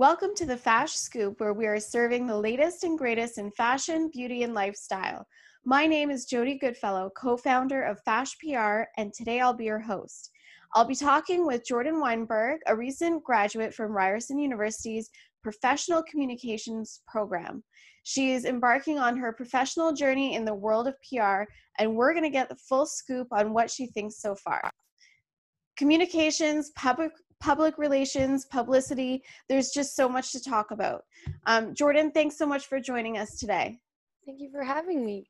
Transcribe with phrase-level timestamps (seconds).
[0.00, 4.08] Welcome to the Fash Scoop, where we are serving the latest and greatest in fashion,
[4.10, 5.26] beauty, and lifestyle.
[5.66, 9.78] My name is Jodi Goodfellow, co founder of Fash PR, and today I'll be your
[9.78, 10.30] host.
[10.74, 15.10] I'll be talking with Jordyn Weinberg, a recent graduate from Ryerson University's
[15.42, 17.62] Professional Communications program.
[18.02, 21.42] She is embarking on her professional journey in the world of PR,
[21.78, 24.70] and we're going to get the full scoop on what she thinks so far.
[25.76, 29.22] Communications, public public relations, publicity.
[29.48, 31.04] There's just so much to talk about.
[31.46, 33.78] Um, Jordyn, thanks so much for joining us today.
[34.26, 35.26] Thank you for having me.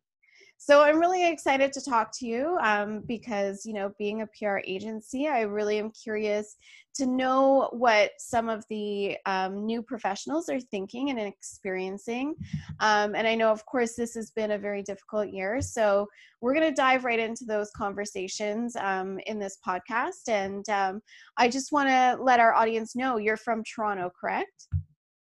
[0.63, 4.59] So I'm really excited to talk to you um, because, you know, being a PR
[4.67, 6.59] agency, I really am curious
[6.97, 12.35] to know what some of the um, new professionals are thinking and experiencing.
[12.79, 15.63] Um, and I know, of course, this has been a very difficult year.
[15.63, 16.07] So
[16.43, 20.29] we're going to dive right into those conversations um, in this podcast.
[20.29, 21.01] And um,
[21.39, 24.67] I just want to let our audience know you're from Toronto, correct?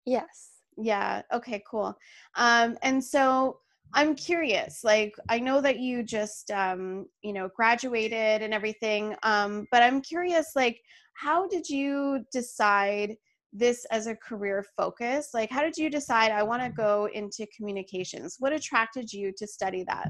[0.06, 0.50] Yes.
[0.76, 1.22] Yeah.
[1.34, 1.98] Okay, cool.
[2.36, 3.60] Um, and so,
[3.94, 4.84] I'm curious.
[4.84, 10.02] Like, I know that you just, um, you know, graduated and everything, um, but I'm
[10.02, 10.82] curious, like,
[11.14, 13.16] how did you decide
[13.52, 15.30] this as a career focus?
[15.34, 18.36] Like, how did you decide I want to go into communications?
[18.40, 20.10] What attracted you to study that?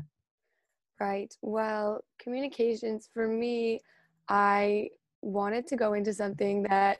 [0.99, 1.33] Right.
[1.41, 3.79] Well, communications for me,
[4.27, 4.89] I
[5.21, 6.99] wanted to go into something that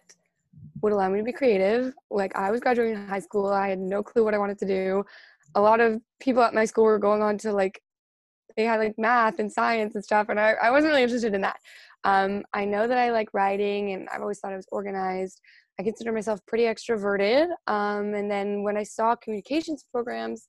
[0.82, 1.94] would allow me to be creative.
[2.10, 5.04] Like, I was graduating high school, I had no clue what I wanted to do
[5.56, 7.82] a lot of people at my school were going on to like
[8.56, 11.42] they had like math and science and stuff and i, I wasn't really interested in
[11.42, 11.60] that.
[12.04, 15.42] Um, i know that i like writing and i've always thought i was organized.
[15.80, 20.48] I consider myself pretty extroverted um, and then when i saw communications programs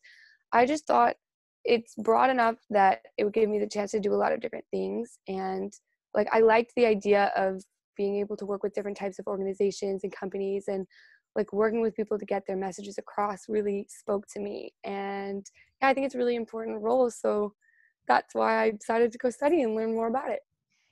[0.53, 1.17] i just thought
[1.65, 4.41] it's broad enough that it would give me the chance to do a lot of
[4.41, 5.73] different things and
[6.15, 7.63] like i liked the idea of
[7.97, 10.87] being able to work with different types of organizations and companies and
[11.37, 14.73] like working with people to get their messages across really spoke to me.
[14.85, 15.49] And
[15.81, 17.55] yeah i think it's a really important role so
[18.07, 20.41] that's why i decided to go study and learn more about it.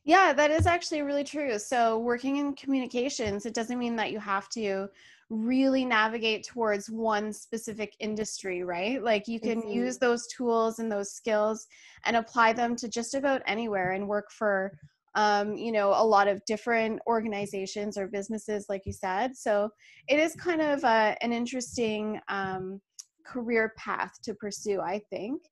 [0.05, 1.59] Yeah that is actually really true.
[1.59, 4.89] So working in communications it doesn't mean that you have to
[5.31, 9.03] really navigate towards one specific industry right?
[9.03, 9.71] Like you can mm-hmm.
[9.71, 11.67] use those tools and those skills
[12.05, 14.79] and apply them to just about anywhere and work for
[15.19, 19.37] um, you know, a lot of different organizations or businesses, like you said.
[19.37, 19.69] So
[20.07, 22.81] it is kind of a, an interesting um,
[23.27, 25.43] career path to pursue, I think.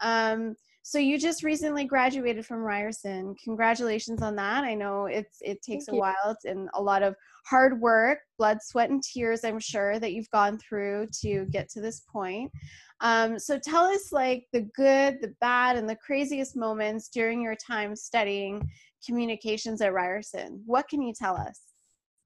[0.00, 3.34] Um, so you just recently graduated from Ryerson.
[3.42, 4.62] Congratulations on that.
[4.62, 6.00] I know it's it takes Thank a you.
[6.00, 9.42] while and a lot of hard work, blood, sweat, and tears.
[9.42, 12.52] I'm sure that you've gone through to get to this point.
[13.00, 17.56] Um, so tell us like the good, the bad, and the craziest moments during your
[17.56, 18.62] time studying
[19.04, 20.62] communications at Ryerson.
[20.66, 21.60] What can you tell us?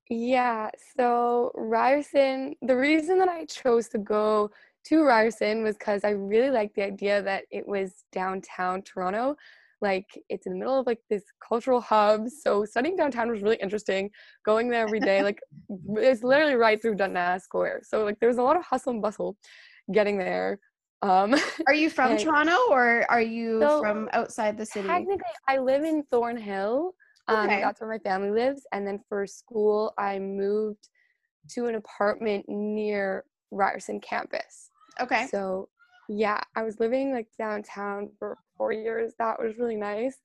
[0.08, 4.50] Yeah, so Ryerson, the reason that I chose to go
[4.86, 9.36] to Ryerson was because I really liked the idea that it was downtown Toronto.
[9.80, 12.28] Like it's in the middle of like this cultural hub.
[12.28, 14.10] So studying downtown was really interesting.
[14.44, 15.40] Going there every day, like
[15.96, 17.82] it's literally right through Dundas Square.
[17.84, 19.36] So like there was a lot of hustle and bustle
[19.92, 20.58] getting there.
[21.02, 21.34] Um,
[21.66, 24.88] are you from and, Toronto or are you so from outside the city?
[24.88, 26.94] Technically, I live in Thornhill.
[27.28, 27.60] Um, okay.
[27.60, 28.66] That's where my family lives.
[28.72, 30.88] And then for school, I moved
[31.50, 34.70] to an apartment near Ryerson campus.
[35.00, 35.26] Okay.
[35.30, 35.68] So,
[36.08, 39.14] yeah, I was living like downtown for four years.
[39.18, 40.16] That was really nice.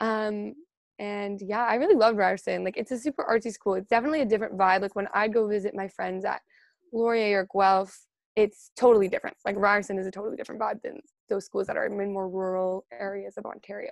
[0.00, 0.54] Um,
[0.98, 2.64] and yeah, I really love Ryerson.
[2.64, 3.74] Like, it's a super artsy school.
[3.74, 4.80] It's definitely a different vibe.
[4.80, 6.40] Like, when I go visit my friends at
[6.90, 9.36] Laurier or Guelph, it's totally different.
[9.44, 12.84] Like Ryerson is a totally different vibe than those schools that are in more rural
[12.92, 13.90] areas of Ontario.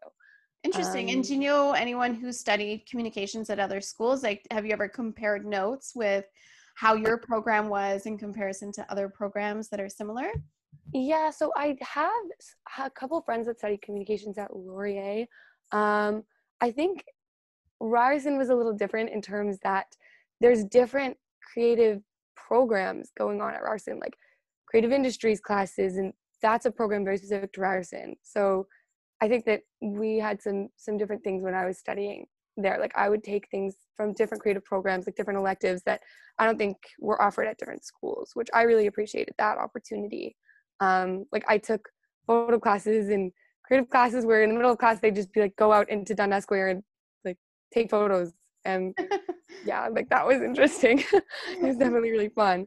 [0.62, 1.09] Interesting.
[1.09, 4.22] Um, and do you know anyone who studied communications at other schools?
[4.22, 6.25] Like, have you ever compared notes with
[6.75, 10.31] how your program was in comparison to other programs that are similar?
[10.93, 12.12] Yeah, so I have
[12.78, 15.27] a couple friends that studied communications at Laurier.
[15.72, 16.24] Um,
[16.60, 17.04] I think
[17.80, 19.97] Ryerson was a little different in terms that
[20.41, 21.16] there's different
[21.53, 22.03] creative
[22.36, 23.98] programs going on at Ryerson.
[23.98, 24.16] Like
[24.74, 26.12] creative industries classes and
[26.42, 28.16] that's a program very specific to Ryerson.
[28.24, 28.66] So
[29.22, 32.26] I think that we had some some different things when I was studying
[32.56, 32.80] there.
[32.80, 36.00] Like I would take things from different creative programs, like different electives that
[36.41, 40.34] I don't think were offered at different schools, which I really appreciated that opportunity.
[40.80, 41.88] Um, like I took
[42.27, 43.30] photo classes and
[43.65, 46.16] creative classes where in the middle of class they'd just be like go out into
[46.16, 46.82] Dundas Square and
[47.24, 47.38] like
[47.72, 48.32] take photos
[48.65, 48.92] and
[49.65, 50.98] yeah, like that was interesting.
[51.12, 52.66] it was definitely really fun.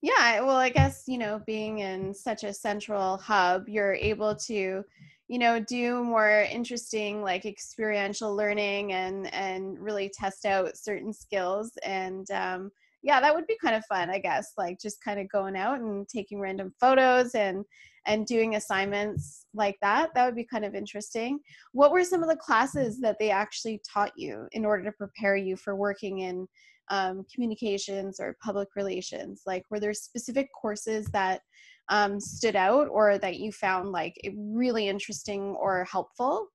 [0.00, 4.84] Yeah, well, I guess, you know, being in such a central hub, you're able to,
[5.28, 11.72] you know, do more interesting like experiential learning and and really test out certain skills
[11.84, 12.70] and um
[13.02, 15.78] yeah that would be kind of fun i guess like just kind of going out
[15.80, 17.64] and taking random photos and
[18.06, 21.38] and doing assignments like that that would be kind of interesting.
[21.72, 25.36] What were some of the classes that they actually taught you in order to prepare
[25.36, 26.48] you for working in
[26.90, 31.42] um, communications or public relations like were there specific courses that
[31.90, 36.48] um, stood out or that you found like really interesting or helpful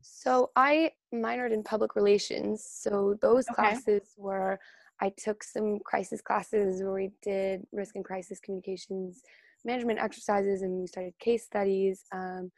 [0.00, 3.54] so i minored in public relations so those okay.
[3.54, 4.58] classes were
[5.00, 9.24] I took some crisis classes where we did risk and crisis communications
[9.64, 12.04] management exercises and we started case studies.
[12.12, 12.50] Um,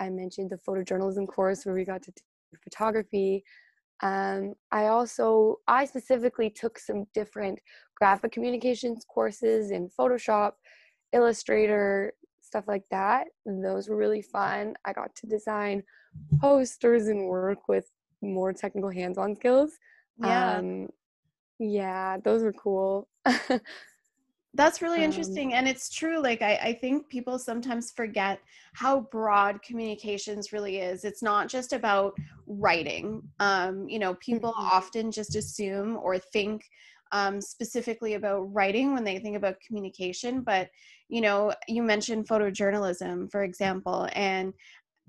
[0.00, 3.44] I mentioned the photojournalism course where we got to do photography.
[4.02, 7.60] Um, I also, I specifically took some different
[7.96, 10.52] graphic communications courses in Photoshop,
[11.12, 13.28] Illustrator, stuff like that.
[13.46, 14.74] And those were really fun.
[14.84, 15.82] I got to design
[16.40, 17.90] posters and work with
[18.20, 19.72] more technical hands on skills.
[20.18, 20.58] Yeah.
[20.58, 20.88] Um,
[21.58, 23.08] yeah, those were cool.
[24.54, 25.54] That's really um, interesting.
[25.54, 26.22] And it's true.
[26.22, 28.38] Like, I, I think people sometimes forget
[28.74, 31.04] how broad communications really is.
[31.04, 32.14] It's not just about
[32.46, 33.22] writing.
[33.40, 34.76] Um, you know, people mm-hmm.
[34.76, 36.64] often just assume or think
[37.12, 40.42] um, specifically about writing when they think about communication.
[40.42, 40.68] But,
[41.08, 44.52] you know, you mentioned photojournalism, for example, and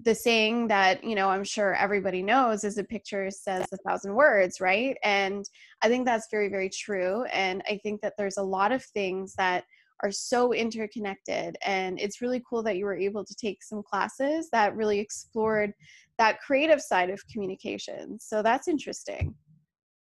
[0.01, 4.13] the saying that you know i'm sure everybody knows is a picture says a thousand
[4.15, 4.97] words right?
[5.03, 5.45] And
[5.83, 9.35] i think that's very very true and i think that there's a lot of things
[9.35, 9.65] that
[10.01, 14.49] are so interconnected and it's really cool that you were able to take some classes
[14.51, 15.71] that really explored
[16.17, 19.33] that creative side of communication so that's interesting.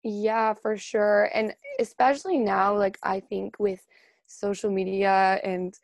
[0.04, 3.80] Yeah for sure and especially now like i think with
[4.26, 5.74] social media and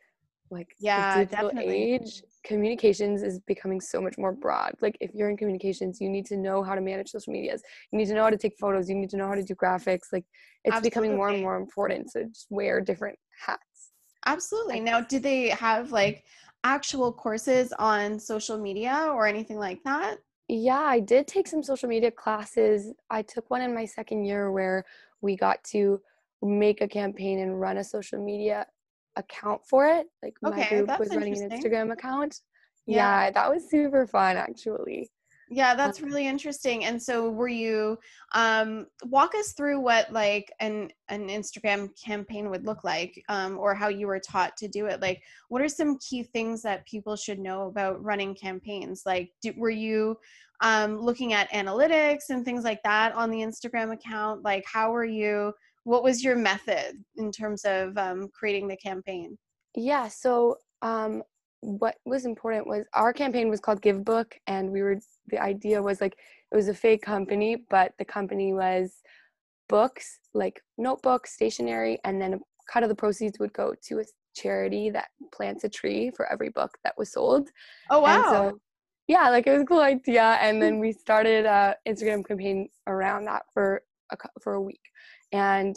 [0.51, 1.93] like yeah definitely.
[1.93, 4.73] age communications is becoming so much more broad.
[4.81, 7.63] Like if you're in communications you need to know how to manage social medias.
[7.93, 8.89] You need to know how to take photos.
[8.89, 10.13] You need to know how to do graphics.
[10.13, 10.25] Like
[10.65, 10.91] it's absolutely.
[10.91, 13.91] becoming more and more important so just wear different hats.
[14.27, 14.81] Absolutely.
[14.81, 16.25] Now do they have like
[16.65, 20.17] actual courses on social media or anything like that?
[20.49, 22.93] Yeah i did take some social media classes.
[23.11, 24.85] I took one in my second year where
[25.21, 26.01] we got to
[26.43, 28.67] make a campaign and run a social media
[29.19, 30.07] account for it.
[30.23, 32.41] Like my okay, group was running an Instagram account.
[32.87, 33.25] Yeah.
[33.25, 35.11] yeah, that was super fun actually.
[35.51, 36.85] Yeah, that's um, really interesting.
[36.85, 37.99] And so were you
[38.35, 43.75] um walk us through what like an an Instagram campaign would look like um or
[43.75, 45.01] how you were taught to do it.
[45.01, 49.03] Like what are some key things that people should know about running campaigns?
[49.07, 50.19] Like do, were you
[50.61, 54.45] um looking at analytics and things like that on the Instagram account?
[54.45, 55.55] Like how were you
[55.89, 59.39] what was your method in terms of um, creating the campaign?
[59.75, 61.23] Yeah, so um,
[61.61, 64.99] what was important was our campaign was called Give Book, and we were
[65.29, 66.19] the idea was like
[66.53, 69.01] it was a fake company, but the company was
[69.71, 72.39] books, like notebooks, stationery, and then a
[72.71, 74.05] cut of the proceeds would go to a
[74.37, 77.49] charity that plants a tree for every book that was sold.
[77.89, 78.31] Oh wow!
[78.31, 78.61] So,
[79.07, 83.25] yeah, like it was a cool idea, and then we started a Instagram campaign around
[83.25, 83.81] that for
[84.13, 84.83] a for a week.
[85.33, 85.77] And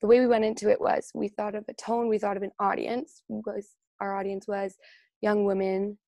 [0.00, 2.42] the way we went into it was we thought of a tone, we thought of
[2.42, 3.22] an audience.
[3.28, 3.68] Was
[4.00, 4.76] our audience was
[5.20, 5.98] young women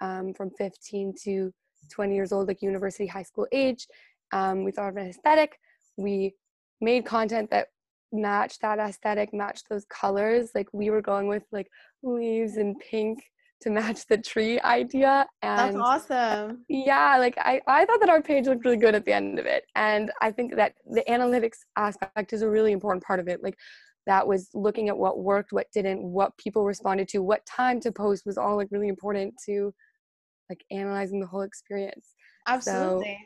[0.00, 1.52] um, from 15 to
[1.92, 3.86] 20 years old, like university, high school age.
[4.32, 5.58] Um, we thought of an aesthetic.
[5.96, 6.34] We
[6.80, 7.68] made content that
[8.12, 10.50] matched that aesthetic, matched those colors.
[10.54, 11.68] Like we were going with like
[12.02, 13.18] leaves and pink
[13.60, 16.64] to match the tree idea and that's awesome.
[16.68, 19.46] Yeah like I, I thought that our page looked really good at the end of
[19.46, 23.42] it and i think that the analytics aspect is a really important part of it
[23.42, 23.56] like
[24.06, 27.92] that was looking at what worked what didn't what people responded to what time to
[27.92, 29.72] post was all like really important to
[30.50, 32.14] like analyzing the whole experience.
[32.46, 33.18] Absolutely.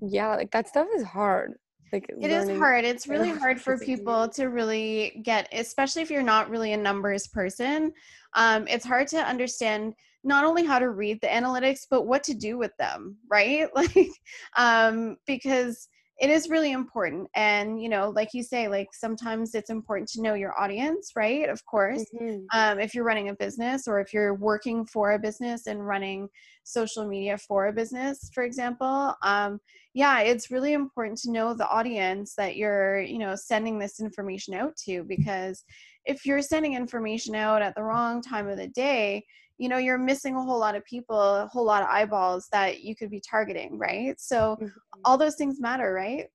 [0.00, 1.54] so, yeah like that stuff is hard
[1.92, 2.84] like it is hard.
[2.84, 7.26] It's really hard for people to really get especially if you're not really a numbers
[7.26, 7.92] person
[8.34, 9.94] um, it's hard to understand
[10.24, 13.68] not only how to read the analytics but what to do with them right?
[13.74, 14.08] Like
[14.56, 15.88] um, because
[16.18, 20.20] it is really important and you know like you say like sometimes it's important to
[20.20, 22.44] know your audience right of course mm-hmm.
[22.52, 26.28] um, if you're running a business or if you're working for a business and running
[26.64, 29.58] social media for a business for example um,
[29.94, 34.54] yeah it's really important to know the audience that you're you know sending this information
[34.54, 35.64] out to because
[36.04, 39.24] if you're sending information out at the wrong time of the day
[39.62, 42.82] you know you're missing a whole lot of people a whole lot of eyeballs that
[42.82, 44.66] you could be targeting right so mm-hmm.
[45.04, 46.26] all those things matter right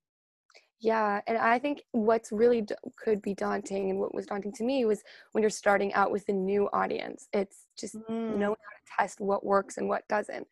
[0.79, 4.63] yeah and i think what's really d- could be daunting and what was daunting to
[4.63, 5.03] me was
[5.33, 8.37] when you're starting out with a new audience it's just mm.
[8.37, 10.47] knowing how to test what works and what doesn't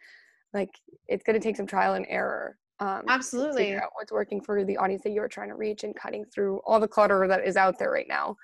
[0.53, 0.69] like
[1.07, 3.77] it's going to take some trial and error Um, Absolutely.
[3.93, 6.89] What's working for the audience that you're trying to reach and cutting through all the
[6.89, 8.35] clutter that is out there right now.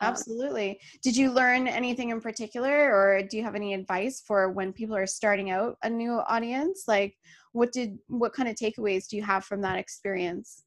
[0.00, 0.80] Um, Absolutely.
[1.02, 4.96] Did you learn anything in particular, or do you have any advice for when people
[4.96, 6.84] are starting out a new audience?
[6.86, 7.16] Like,
[7.52, 10.64] what did what kind of takeaways do you have from that experience?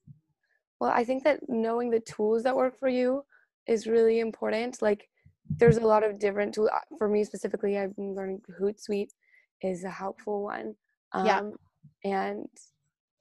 [0.79, 3.23] Well, I think that knowing the tools that work for you
[3.67, 4.81] is really important.
[4.81, 5.07] Like,
[5.57, 6.69] there's a lot of different tools.
[6.73, 9.11] Uh, for me specifically, I've been learning Hootsuite
[9.61, 10.75] is a helpful one.
[11.11, 11.41] Um, yeah.
[12.05, 12.47] And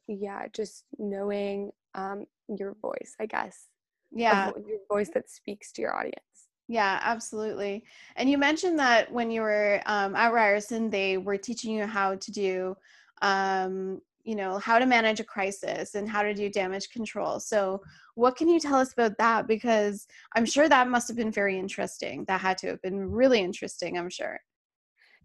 [0.06, 3.66] yeah, just knowing um, your voice, I guess.
[4.10, 4.52] Yeah.
[4.66, 6.22] Your voice that speaks to your audience.
[6.68, 7.84] Yeah, absolutely.
[8.16, 12.16] And you mentioned that when you were um, at Ryerson, they were teaching you how
[12.16, 12.76] to do,
[13.22, 17.40] um, you know, how to manage a crisis and how to do damage control.
[17.40, 17.82] So,
[18.16, 19.46] what can you tell us about that?
[19.46, 22.26] Because I'm sure that must have been very interesting.
[22.26, 24.38] That had to have been really interesting, I'm sure.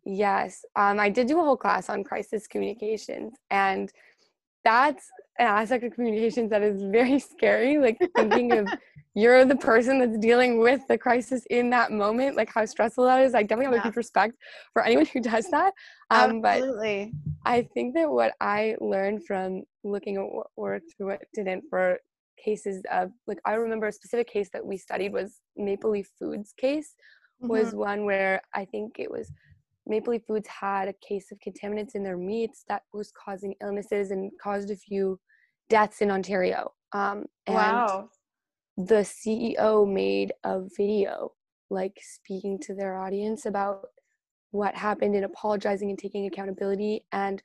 [0.05, 3.91] Yes, um, I did do a whole class on crisis communications, and
[4.63, 7.77] that's an aspect of communications that is very scary.
[7.77, 8.67] Like thinking of
[9.15, 13.21] you're the person that's dealing with the crisis in that moment, like how stressful that
[13.21, 13.35] is.
[13.35, 13.81] I definitely have yeah.
[13.81, 14.33] a huge respect
[14.73, 15.73] for anyone who does that.
[16.09, 17.11] Um, Absolutely.
[17.43, 21.99] But I think that what I learned from looking at what worked, what didn't for
[22.43, 26.53] cases of like I remember a specific case that we studied was Maple Leaf Foods
[26.57, 26.95] case
[27.39, 27.77] was mm-hmm.
[27.77, 29.31] one where I think it was
[29.85, 34.11] Maple Leaf Foods had a case of contaminants in their meats that was causing illnesses
[34.11, 35.19] and caused a few
[35.69, 36.73] deaths in Ontario.
[36.93, 38.09] Um, and wow.
[38.77, 41.33] The CEO made a video
[41.69, 43.87] like speaking to their audience about
[44.51, 47.41] what happened and apologizing and taking accountability and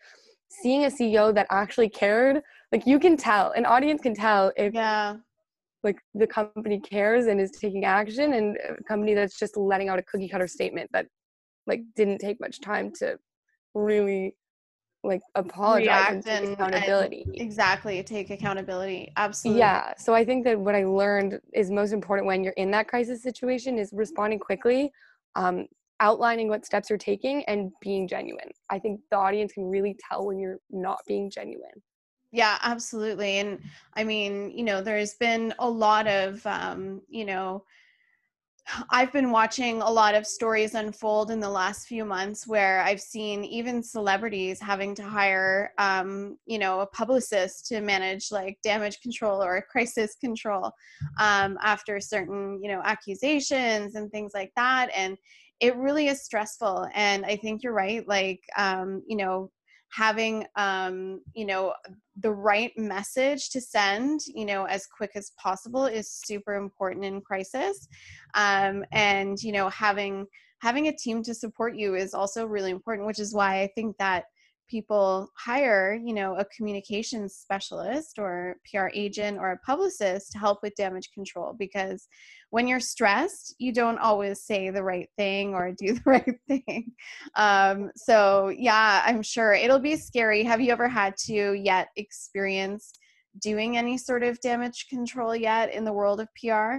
[0.48, 2.42] seeing a CEO that actually cared.
[2.72, 5.16] Like you can tell, an audience can tell if yeah
[5.84, 9.98] like the company cares and is taking action and a company that's just letting out
[9.98, 11.06] a cookie cutter statement that
[11.68, 13.18] like didn't take much time to
[13.74, 14.34] really
[15.04, 17.22] like apologize and take accountability.
[17.26, 19.12] And exactly, take accountability.
[19.16, 19.60] Absolutely.
[19.60, 19.92] Yeah.
[19.96, 23.22] So I think that what I learned is most important when you're in that crisis
[23.22, 24.90] situation is responding quickly,
[25.36, 25.66] um,
[26.00, 28.50] outlining what steps you're taking, and being genuine.
[28.70, 31.82] I think the audience can really tell when you're not being genuine.
[32.32, 33.38] Yeah, absolutely.
[33.38, 33.60] And
[33.94, 37.64] I mean, you know, there's been a lot of, um, you know,
[38.90, 43.00] I've been watching a lot of stories unfold in the last few months where I've
[43.00, 49.00] seen even celebrities having to hire, um, you know, a publicist to manage like damage
[49.00, 50.72] control or crisis control
[51.20, 54.90] um, after certain, you know, accusations and things like that.
[54.94, 55.16] And
[55.60, 56.86] it really is stressful.
[56.94, 58.06] And I think you're right.
[58.06, 59.50] Like, um, you know,
[59.90, 61.74] having um, you know
[62.20, 67.20] the right message to send you know as quick as possible is super important in
[67.20, 67.88] crisis
[68.34, 70.26] um, and you know having
[70.60, 73.96] having a team to support you is also really important which is why i think
[73.98, 74.24] that
[74.68, 80.58] people hire you know a communications specialist or pr agent or a publicist to help
[80.62, 82.08] with damage control because
[82.50, 86.92] when you're stressed you don't always say the right thing or do the right thing.
[87.34, 90.44] Um, so yeah i'm sure it'll be scary.
[90.44, 92.92] Have you ever had to yet experience
[93.40, 96.78] doing any sort of damage control yet in the world of pr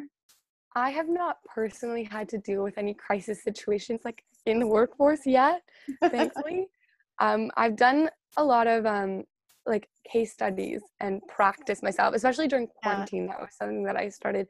[0.76, 5.26] i have not personally had to deal with any crisis situations like in the workforce
[5.26, 5.62] yet
[6.10, 6.68] thankfully
[7.20, 9.24] um, I've done a lot of um,
[9.66, 13.26] like case studies and practice myself, especially during quarantine.
[13.26, 13.32] Yeah.
[13.32, 14.48] That was something that I started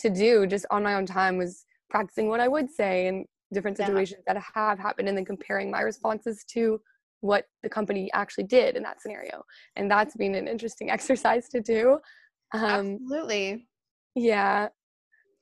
[0.00, 3.76] to do just on my own time was practicing what I would say in different
[3.76, 4.34] situations yeah.
[4.34, 6.80] that have happened and then comparing my responses to
[7.20, 9.42] what the company actually did in that scenario.
[9.76, 11.98] And that's been an interesting exercise to do.
[12.52, 13.66] Um, Absolutely.
[14.14, 14.68] Yeah.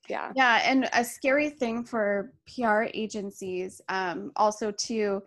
[0.09, 0.31] Yeah.
[0.35, 0.61] Yeah.
[0.63, 5.21] And a scary thing for PR agencies um, also too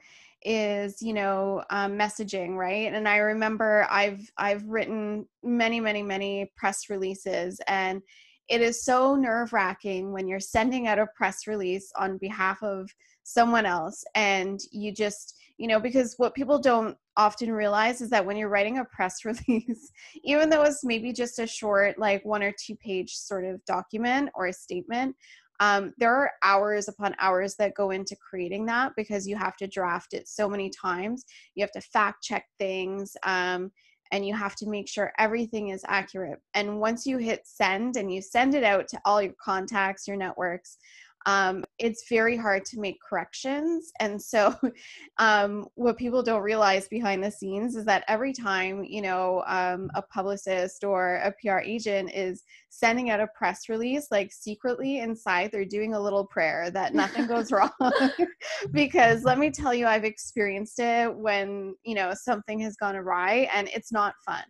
[0.44, 2.92] is you know um, messaging right?
[2.92, 8.02] And i remember i've i've written many many many press releases and
[8.48, 12.90] it is so nerve wracking when you're sending out a press release on behalf of
[13.22, 18.24] someone else and you just you know because what people don't often realize is that
[18.24, 19.90] when you're writing a press release
[20.24, 24.28] even though it's maybe just a short like one or two page sort of document
[24.34, 25.14] or a statement
[25.62, 29.68] um, there are hours upon hours that go into creating that because you have to
[29.68, 31.24] draft it so many times.
[31.54, 33.16] You have to fact check things.
[33.22, 33.70] Um,
[34.10, 36.40] and you have to make sure everything is accurate.
[36.54, 40.16] And once you hit send and you send it out to all your contacts, your
[40.16, 40.78] networks,
[41.26, 43.92] um, it's very hard to make corrections.
[44.00, 44.54] And so,
[45.18, 49.90] um, what people don't realize behind the scenes is that every time, you know, um,
[49.94, 55.50] a publicist or a PR agent is sending out a press release, like secretly inside,
[55.52, 57.70] they're doing a little prayer that nothing goes wrong.
[58.72, 63.48] because let me tell you, I've experienced it when, you know, something has gone awry
[63.54, 64.44] and it's not fun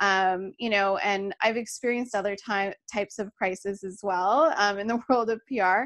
[0.00, 4.86] um, you know, and I've experienced other ty- types of crisis as well um, in
[4.86, 5.84] the world of PR,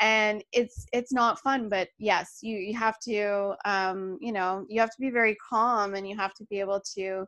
[0.00, 1.68] and it's it's not fun.
[1.68, 5.94] But yes, you you have to, um, you know, you have to be very calm,
[5.94, 7.26] and you have to be able to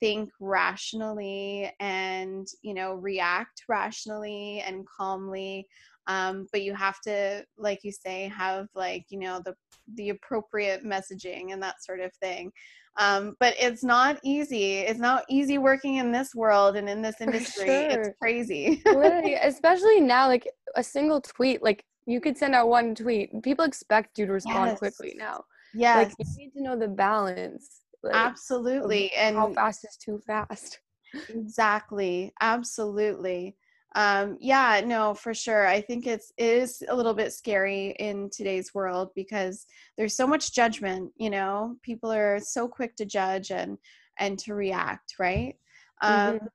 [0.00, 5.66] think rationally and you know react rationally and calmly
[6.06, 9.54] um, but you have to like you say have like you know the
[9.94, 12.50] the appropriate messaging and that sort of thing
[12.98, 17.20] um, but it's not easy it's not easy working in this world and in this
[17.20, 17.90] industry sure.
[17.90, 18.82] it's crazy.
[18.86, 23.64] Literally especially now like a single tweet like you could send out one tweet people
[23.64, 24.78] expect you to respond yes.
[24.78, 25.44] quickly now.
[25.74, 30.20] Yeah like you need to know the balance like, absolutely and how fast is too
[30.26, 30.80] fast.
[31.28, 33.56] Exactly absolutely
[33.94, 38.30] um, yeah no for sure i think it's it is a little bit scary in
[38.30, 41.76] today's world because there's so much judgment you know?
[41.82, 43.78] People are so quick to judge and
[44.18, 45.54] and to react right?
[46.02, 46.46] Um, mm-hmm.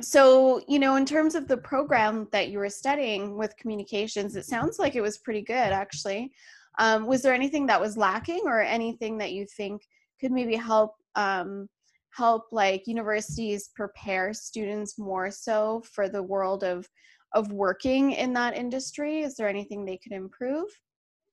[0.00, 4.44] so you know in terms of the program that you were studying with communications it
[4.44, 6.32] sounds like it was pretty good actually.
[6.78, 9.82] Um, was there anything that was lacking or anything that you think
[10.20, 11.68] could maybe help um,
[12.16, 16.88] help like universities prepare students more so for the world of
[17.32, 19.22] of working in that industry?
[19.22, 20.68] Is there anything they could improve?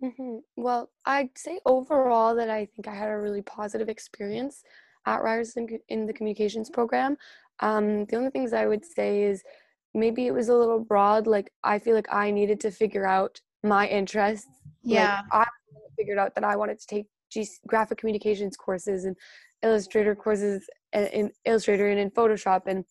[0.03, 0.39] Mm-hmm.
[0.57, 4.61] well i'd say overall that i think i had a really positive experience
[5.05, 7.15] at ryerson in the communications program.
[7.61, 9.43] Um, the only things i would say is
[9.93, 13.39] maybe it was a little broad like i feel like i needed to figure out
[13.63, 14.49] my interests.
[14.83, 15.21] Yeah.
[15.31, 15.47] Like, i
[15.97, 19.15] figured out that i wanted to take G- graphic communications courses and
[19.63, 22.83] illustrator courses uh, in illustrator and in photoshop and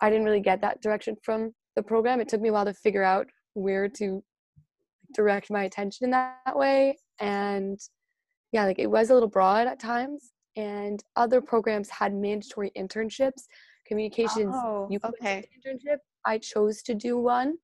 [0.00, 2.20] i didn't really get that direction from the program.
[2.20, 4.22] It took me a while to figure out where to
[5.14, 7.80] direct my attention in that, that way and
[8.52, 13.42] yeah like it was a little broad at times and other programs had mandatory internships
[13.86, 15.44] communications oh, you okay.
[15.66, 15.96] internship.
[16.24, 17.56] I chose to do one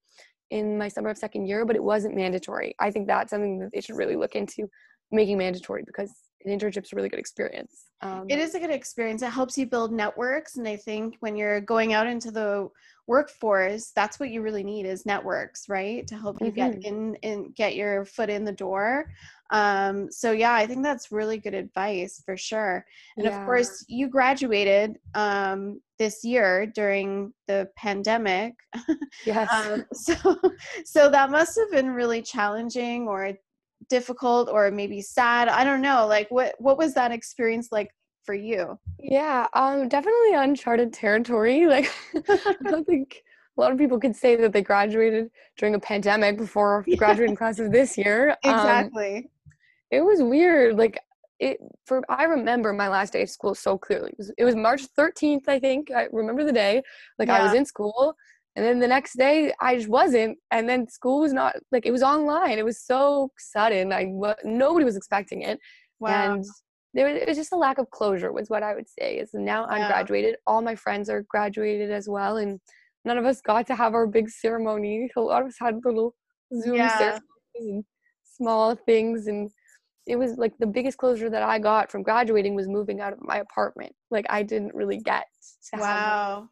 [0.51, 2.75] in my summer of second year but it wasn't mandatory.
[2.81, 4.69] I think that's something that they should really look into
[5.13, 6.13] making mandatory because
[6.47, 7.87] an internship's a really good experience.
[8.03, 9.23] Um, it is a good experience.
[9.23, 12.69] It helps you build networks, and I think when you're going out into the
[13.07, 16.81] workforce, that's what you really need is networks, right, to help you mm-hmm.
[16.81, 19.07] get in and get your foot in the door.
[19.51, 22.85] Um, so yeah, I think that's really good advice for sure.
[23.17, 23.39] And yeah.
[23.39, 28.55] of course, you graduated um, this year during the pandemic.
[29.25, 29.49] Yes.
[29.51, 30.15] um, so
[30.85, 33.33] so that must have been really challenging or
[33.89, 37.91] difficult or maybe sad i don't know like what what was that experience like
[38.25, 38.79] for you?
[38.99, 41.91] Yeah um definitely uncharted territory like
[42.29, 43.23] i don't think
[43.57, 47.59] a lot of people could say that they graduated during a pandemic before graduating class
[47.59, 49.17] of this year um, exactly.
[49.17, 49.25] um,
[49.91, 50.99] it was weird like
[51.39, 54.57] it for i remember my last day of school so clearly it was, it was
[54.57, 56.83] march 13th i think i remember the day
[57.19, 57.39] like yeah.
[57.39, 58.17] i was in school
[58.57, 60.39] and then the next day i just wasn't.
[60.51, 62.59] And then school was not like it was online.
[62.59, 63.93] It was so sudden.
[63.93, 64.11] I
[64.45, 65.61] nobody was expecting it.
[66.01, 66.35] Wow.
[66.35, 66.45] and
[66.93, 69.19] there was, it was just a lack of closure was what i would say.
[69.19, 69.89] Is now i'm yeah.
[69.89, 70.37] graduated.
[70.47, 72.39] All my friends are graduated as well.
[72.39, 72.59] And
[73.05, 75.11] none of us got to have our big ceremony.
[75.17, 76.15] A lot of us had little
[76.63, 76.99] zoom yeah.
[76.99, 77.21] ceremonies
[77.57, 77.85] and
[78.25, 79.27] small things.
[79.27, 79.51] And
[80.07, 83.19] it was like the biggest closure that i got from graduating was moving out of
[83.21, 83.93] my apartment.
[84.11, 85.27] Like i didn't really get
[85.75, 86.49] wow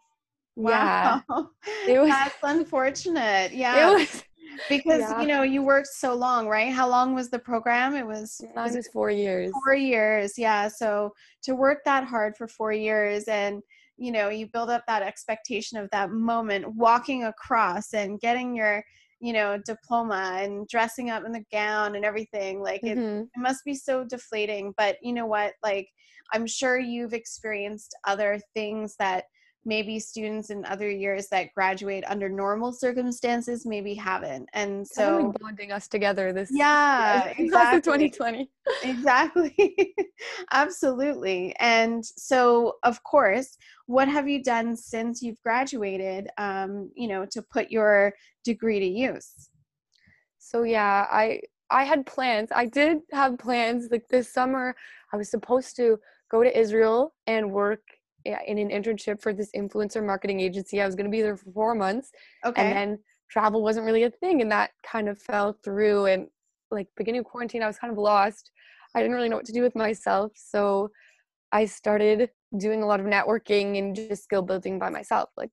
[0.57, 1.23] Wow.
[1.29, 1.45] Yeah.
[1.88, 3.53] It was, That's unfortunate.
[3.64, 3.90] Yeah.
[3.90, 4.25] It was
[4.69, 5.21] because yeah.
[5.21, 8.55] you know you worked so long right how long was the program it was it
[8.55, 11.12] was four years four years yeah so
[11.43, 13.62] to work that hard for four years and
[13.97, 18.85] you know you build up that expectation of that moment walking across and getting your
[19.21, 22.99] you know diploma and dressing up in the gown and everything like mm-hmm.
[22.99, 25.88] it, it must be so deflating but you know what like
[26.33, 29.25] i'm sure you've experienced other things that
[29.64, 34.48] maybe students in other years that graduate under normal circumstances maybe haven't.
[34.53, 37.81] And so kind of bonding us together this yeah exactly.
[37.81, 38.50] 2020
[38.83, 39.94] exactly.
[40.53, 41.55] Absolutely.
[41.59, 47.42] And so of course what have you done since you've graduated um, you know to
[47.42, 49.50] put your degree to use?
[50.38, 52.50] So yeah i i had plans.
[52.55, 54.74] I did have plans like this summer
[55.12, 55.98] i was supposed to
[56.31, 57.81] go to israel and work
[58.25, 60.81] in an internship for this influencer marketing agency.
[60.81, 62.11] I was going to be there for four months
[62.45, 62.63] okay.
[62.63, 62.99] and then
[63.31, 66.29] travel wasn't really a thing and that kind of fell through and
[66.71, 68.51] like beginning of quarantine I was kind of lost.
[68.95, 70.33] I didn't really know what to do with myself.
[70.37, 70.91] So
[71.53, 75.31] I started doing a lot of networking and just skill building by myself.
[75.37, 75.51] Like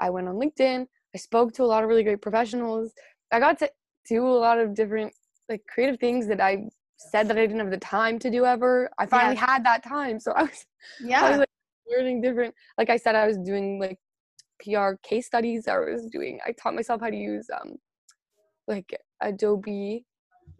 [0.00, 2.92] I went on LinkedIn, I spoke to a lot of really great professionals.
[3.32, 3.70] I got to
[4.08, 5.12] do a lot of different
[5.48, 8.90] like creative things that I said that I didn't have the time to do ever.
[8.98, 9.46] I finally yeah.
[9.46, 10.18] had that time.
[10.20, 10.66] So I was
[11.00, 11.47] yeah I was, like,
[11.90, 13.98] learning different like I said I was doing like
[14.64, 15.68] PR case studies.
[15.68, 17.76] I was doing I taught myself how to use um
[18.66, 20.04] like Adobe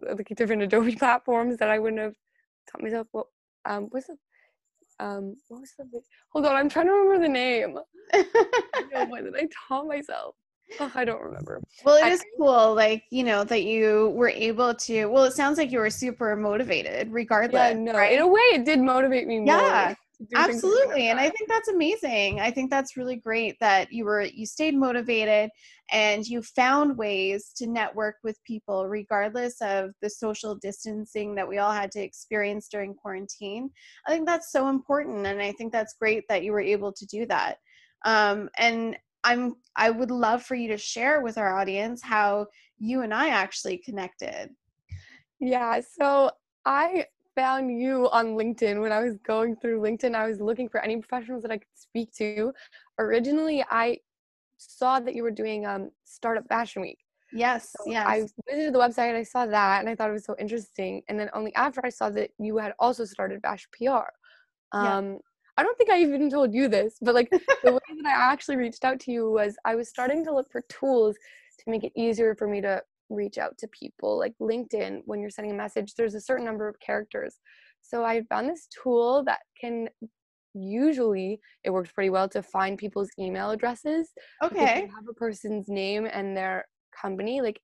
[0.00, 2.14] like different Adobe platforms that I wouldn't have
[2.70, 3.06] taught myself.
[3.12, 3.26] What
[3.64, 4.16] um what's the
[5.00, 7.74] um what was the hold on I'm trying to remember the name.
[7.74, 10.34] What did I taught myself.
[10.80, 11.62] Oh, I don't remember.
[11.84, 15.32] Well it I, is cool like you know that you were able to well it
[15.32, 18.12] sounds like you were super motivated regardless yeah, no right?
[18.12, 19.56] in a way it did motivate me yeah.
[19.88, 19.96] more
[20.34, 24.44] absolutely and i think that's amazing i think that's really great that you were you
[24.44, 25.48] stayed motivated
[25.92, 31.58] and you found ways to network with people regardless of the social distancing that we
[31.58, 33.70] all had to experience during quarantine
[34.08, 37.06] i think that's so important and i think that's great that you were able to
[37.06, 37.58] do that
[38.04, 42.44] um, and i'm i would love for you to share with our audience how
[42.78, 44.50] you and i actually connected.
[45.40, 46.30] Yeah so
[46.64, 47.04] i
[47.38, 50.16] found you on LinkedIn when I was going through LinkedIn.
[50.16, 52.52] I was looking for any professionals that I could speak to.
[52.98, 53.98] Originally, I
[54.56, 56.98] saw that you were doing um Startup Fashion Week.
[57.32, 58.06] Yes, so yes.
[58.08, 61.02] I visited the website and I saw that and I thought it was so interesting.
[61.08, 64.08] And then only after I saw that you had also started Fash PR.
[64.72, 65.18] Um, yeah.
[65.58, 68.56] I don't think I even told you this, but like the way that I actually
[68.56, 71.16] reached out to you was I was starting to look for tools
[71.58, 75.30] to make it easier for me to reach out to people like linkedin when you're
[75.30, 77.36] sending a message there's a certain number of characters.
[77.80, 79.88] So i found this tool that can
[80.54, 84.10] usually it works pretty well to find people's email addresses
[84.42, 86.66] okay If you have a person's name and their
[87.00, 87.60] company like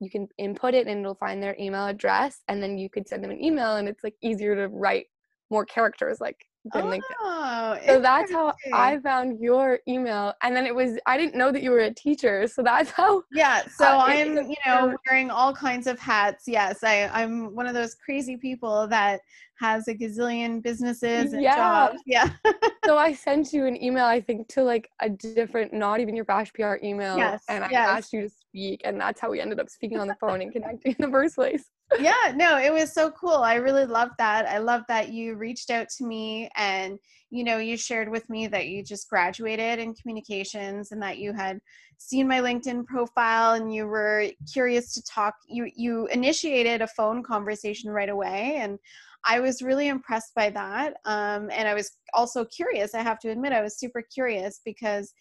[0.00, 3.24] you can input it and it'll find their email address and then you could send
[3.24, 5.06] them an email and it's like easier to write
[5.50, 6.36] more characters like
[6.72, 7.86] than oh, LinkedIn.
[7.86, 10.34] So that's how I found your email.
[10.42, 12.46] And then it was I didn't know that you were a teacher.
[12.46, 13.62] So that's how Yeah.
[13.66, 16.44] So I'm, you know, wearing all kinds of hats.
[16.46, 16.82] Yes.
[16.82, 19.20] I, I'm one of those crazy people that
[19.60, 21.56] has a gazillion businesses and yeah.
[21.56, 22.00] jobs.
[22.06, 22.30] Yeah.
[22.84, 26.24] so I sent you an email, I think, to like a different, not even your
[26.24, 27.16] Fash PR email.
[27.16, 27.42] Yes.
[27.48, 27.88] And I yes.
[27.88, 28.82] asked you to speak.
[28.84, 31.34] And that's how we ended up speaking on the phone and connecting in the first
[31.34, 31.64] place
[31.98, 33.36] yeah, no, it was so cool.
[33.36, 34.46] I really loved that.
[34.46, 36.98] I love that you reached out to me and
[37.30, 41.34] you know, you shared with me that you just graduated in communications and that you
[41.34, 41.60] had
[41.98, 45.34] seen my LinkedIn profile and you were curious to talk.
[45.46, 48.78] You you initiated a phone conversation right away and
[49.24, 50.94] I was really impressed by that.
[51.04, 52.94] Um, and I was also curious.
[52.94, 55.12] I have to admit, I was super curious because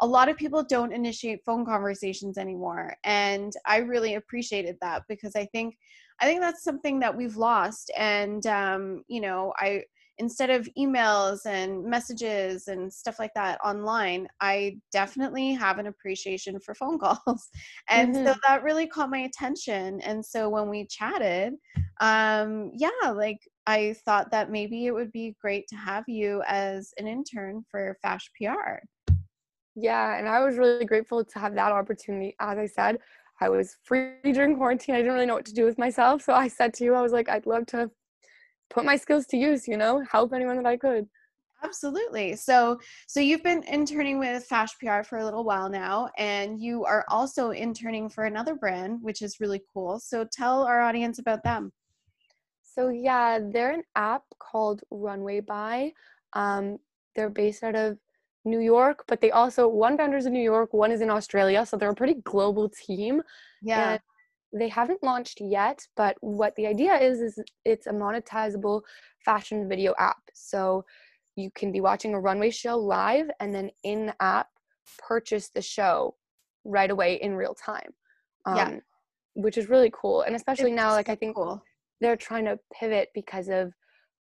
[0.00, 5.36] a lot of people don't initiate phone conversations anymore and i really appreciated that because
[5.36, 5.76] i think
[6.20, 9.82] i think that's something that we've lost and um, you know i
[10.18, 16.60] instead of emails and messages and stuff like that online i definitely have an appreciation
[16.60, 17.48] for phone calls
[17.88, 18.26] and mm-hmm.
[18.26, 21.54] so that really caught my attention and so when we chatted
[22.00, 26.92] um yeah like i thought that maybe it would be great to have you as
[26.98, 28.52] an intern for fash pr
[29.74, 32.36] yeah, and I was really grateful to have that opportunity.
[32.40, 32.98] As I said,
[33.40, 34.94] I was free during quarantine.
[34.94, 36.22] I didn't really know what to do with myself.
[36.22, 37.90] So I said to you, I was like, I'd love to
[38.70, 41.06] put my skills to use, you know, help anyone that I could.
[41.64, 42.34] Absolutely.
[42.34, 46.84] So so you've been interning with Fash PR for a little while now and you
[46.84, 50.00] are also interning for another brand, which is really cool.
[50.00, 51.72] So tell our audience about them.
[52.62, 55.92] So yeah, they're an app called Runway Buy.
[56.32, 56.78] Um,
[57.14, 57.98] they're based out of
[58.44, 61.76] New York, but they also one founder's in New York, one is in Australia, so
[61.76, 63.22] they're a pretty global team.
[63.62, 63.92] Yeah.
[63.92, 64.00] And
[64.52, 68.82] they haven't launched yet, but what the idea is is it's a monetizable
[69.24, 70.22] fashion video app.
[70.34, 70.84] So
[71.36, 74.48] you can be watching a runway show live and then in the app
[74.98, 76.16] purchase the show
[76.64, 77.94] right away in real time.
[78.44, 78.76] Um, yeah.
[79.34, 80.22] which is really cool.
[80.22, 81.62] And especially it's now like I think cool.
[82.00, 83.72] they're trying to pivot because of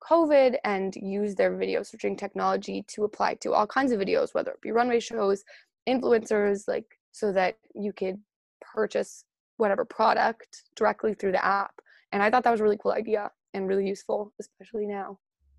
[0.10, 4.52] COVID and use their video searching technology to apply to all kinds of videos, whether
[4.52, 5.44] it be runway shows,
[5.88, 8.20] influencers, like so that you could
[8.62, 9.24] purchase
[9.58, 11.74] whatever product directly through the app.
[12.12, 15.18] And I thought that was a really cool idea and really useful, especially now.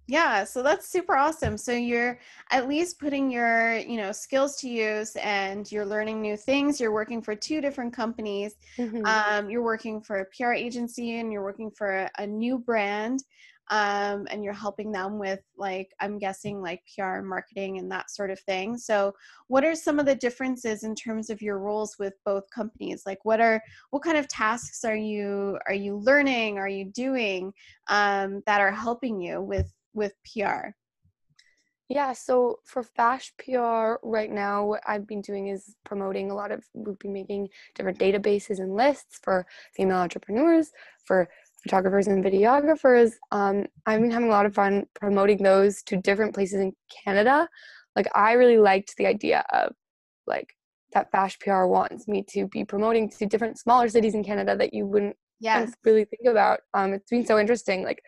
[0.08, 1.56] Yeah, so that's super awesome.
[1.56, 2.20] So you're
[2.52, 6.80] at least putting your, you know, skills to use and you're learning new things.
[6.80, 8.54] You're working for two different companies.
[8.78, 9.04] Mm-hmm.
[9.04, 13.24] Um, you're working for a PR agency and you're working for a, a new brand.
[13.68, 18.30] Um, and you're helping them with like i'm guessing like pr marketing and that sort
[18.30, 18.76] of thing.
[18.78, 19.14] So
[19.48, 23.02] what are some of the differences in terms of your roles with both companies?
[23.06, 27.52] Like what are what kind of tasks are you are you learning are you doing
[27.88, 30.70] um, that are helping you with with pr
[31.88, 36.50] yeah, so for Fash PR right now, what I've been doing is promoting a lot
[36.50, 40.72] of, we've been making different databases and lists for female entrepreneurs,
[41.04, 41.28] for
[41.66, 43.14] photographers and videographers.
[43.32, 46.72] Um, I've been having a lot of fun promoting those to different places in
[47.04, 47.48] Canada.
[47.96, 49.72] Like, I really liked the idea of
[50.28, 50.54] like
[50.92, 54.72] that Fash PR wants me to be promoting to different smaller cities in Canada that
[54.72, 55.72] you wouldn't yes.
[55.84, 56.60] really think about.
[56.72, 58.00] Um, it's been so interesting, like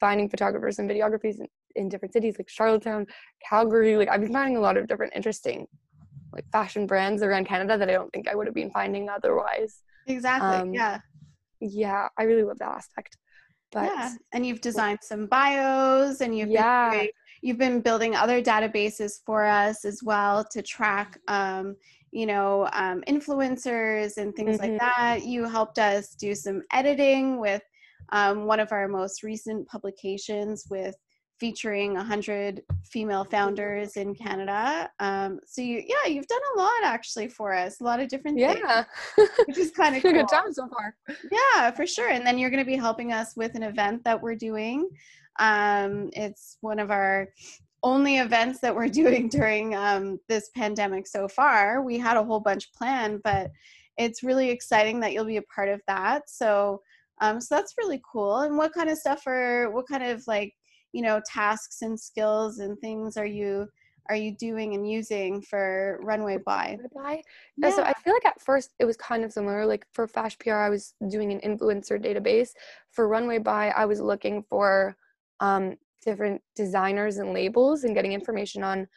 [0.00, 3.06] finding photographers and videographers in, in different cities like Charlottetown,
[3.48, 3.96] Calgary.
[3.96, 5.68] Like, I've been finding a lot of different interesting
[6.32, 9.82] like fashion brands around Canada that I don't think I would have been finding otherwise.
[10.08, 10.48] Exactly.
[10.48, 10.98] Um, yeah
[11.60, 13.16] yeah, I really love that aspect.
[13.70, 16.90] But yeah, and you've designed some bios and you've yeah.
[16.90, 17.08] been
[17.42, 21.76] you've been building other databases for us as well to track um,
[22.10, 24.70] you know um, influencers and things mm-hmm.
[24.70, 27.62] like that you helped us do some editing with
[28.10, 30.96] um, one of our most recent publications with
[31.38, 34.90] featuring 100 female founders in Canada.
[34.98, 38.38] Um, so you, yeah, you've done a lot actually for us, a lot of different
[38.38, 38.54] yeah.
[38.54, 40.12] things, Yeah, which is kind of cool.
[40.12, 40.94] good time so far.
[41.30, 42.08] Yeah, for sure.
[42.08, 44.88] And then you're going to be helping us with an event that we're doing.
[45.38, 47.28] Um, it's one of our
[47.82, 51.82] only events that we're doing during um, this pandemic so far.
[51.82, 53.50] We had a whole bunch planned, but
[53.96, 56.28] it's really exciting that you'll be a part of that.
[56.28, 56.82] So,
[57.20, 58.38] um, so that's really cool.
[58.40, 60.54] And what kind of stuff are, what kind of like
[60.92, 63.66] you know tasks and skills and things are you
[64.08, 67.22] are you doing and using for Runway Buy by
[67.56, 67.70] yeah.
[67.70, 70.52] so i feel like at first it was kind of similar like for fash pr
[70.52, 72.50] i was doing an influencer database.
[72.92, 74.96] For Runway Buy i was looking for
[75.40, 78.88] um, different designers and labels and getting information on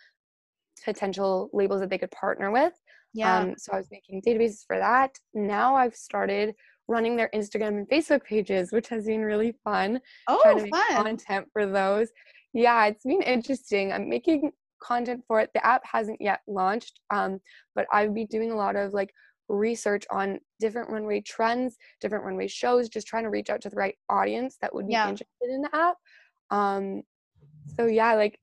[0.86, 2.74] potential labels that they could partner with.
[3.14, 3.40] Yeah.
[3.40, 5.12] Um, so i was making databases for that.
[5.34, 6.56] Now i've started
[6.92, 10.00] running their Instagram and Facebook pages, which has been really fun.
[10.28, 11.04] Oh, trying to make fun.
[11.04, 12.10] content for those.
[12.54, 13.94] Yeah, it's been interesting.
[13.94, 14.52] I'm making
[14.84, 15.50] content for it.
[15.54, 17.40] The app hasn't yet launched, um,
[17.76, 19.14] but I've been doing a lot of like
[19.48, 23.76] research on different runway trends, different runway shows, just trying to reach out to the
[23.78, 25.10] right audience that would be yeah.
[25.10, 25.96] interested in the app.
[26.50, 27.04] Um,
[27.78, 28.38] so yeah, like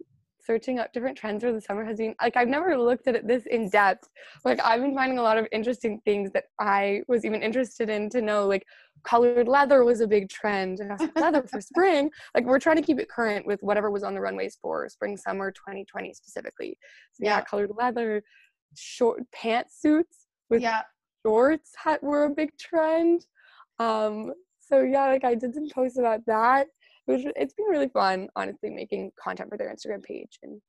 [0.48, 3.28] searching up different trends for the summer has been like I've never looked at it
[3.28, 4.08] this in depth.
[4.44, 8.08] Like I've been finding a lot of interesting things that I was even interested in
[8.10, 8.46] to know.
[8.46, 8.64] Like
[9.04, 12.10] colored leather was a big trend, and I was like, leather for spring.
[12.34, 15.18] Like we're trying to keep it current with whatever was on the runways for spring
[15.18, 16.78] summer 2020 specifically.
[17.12, 18.22] So yeah, yeah colored leather,
[18.74, 20.80] short pantsuits with yeah.
[21.26, 23.26] shorts had, were a big trend.
[23.78, 26.68] Um, so yeah, like I did some posts about that
[27.08, 30.60] which it's been really fun honestly making content for their instagram page and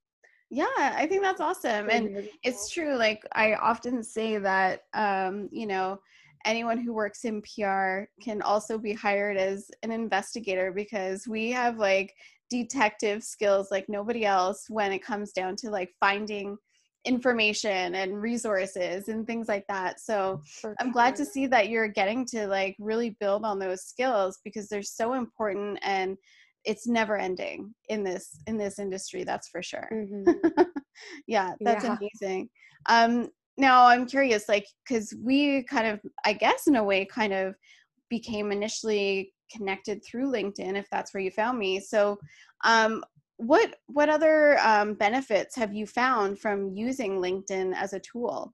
[0.50, 5.68] yeah i think that's awesome and it's true like i often say that um you
[5.68, 6.00] know
[6.46, 11.78] anyone who works in pr can also be hired as an investigator because we have
[11.78, 12.16] like
[12.50, 16.58] detective skills like nobody else when it comes down to like finding
[17.06, 20.00] information and resources and things like that.
[20.00, 23.84] So For i'm glad to see that you're getting to like really build on those
[23.84, 26.18] skills because they're so important and
[26.66, 29.90] it's never ending in this in this industry that's for sure.
[29.92, 30.62] Mm-hmm.
[31.28, 31.98] yeah that's yeah.
[31.98, 32.50] amazing.
[32.88, 37.34] Um now i'm curious like because we kind of i guess in a way kind
[37.34, 37.56] of
[38.10, 41.80] became initially connected through linkedin if that's where you found me.
[41.80, 42.20] So
[42.66, 43.04] um
[43.40, 48.54] what what other um, benefits have you found from using linkedin as a tool?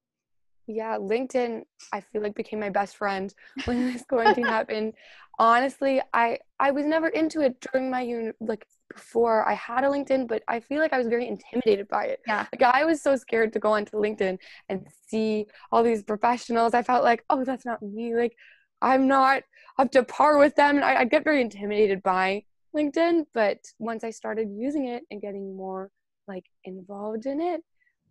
[0.67, 3.33] Yeah linkedin i feel like became my best friend
[3.65, 4.93] when this quarantine happened
[5.37, 9.87] honestly i i was never into it during my uni like before i had a
[9.87, 12.19] linkedin but i feel like i was very intimidated by it.
[12.27, 12.45] Yeah.
[12.53, 14.37] Like i was so scared to go onto linkedin
[14.69, 16.73] and see all these professionals.
[16.73, 18.15] I felt like oh that's not me.
[18.15, 18.35] Like
[18.81, 19.43] i'm not
[19.79, 20.75] up to par with them.
[20.75, 22.43] And i, I get very intimidated by
[22.75, 25.89] LinkedIn, but once I started using it and getting more
[26.27, 27.61] like involved in it,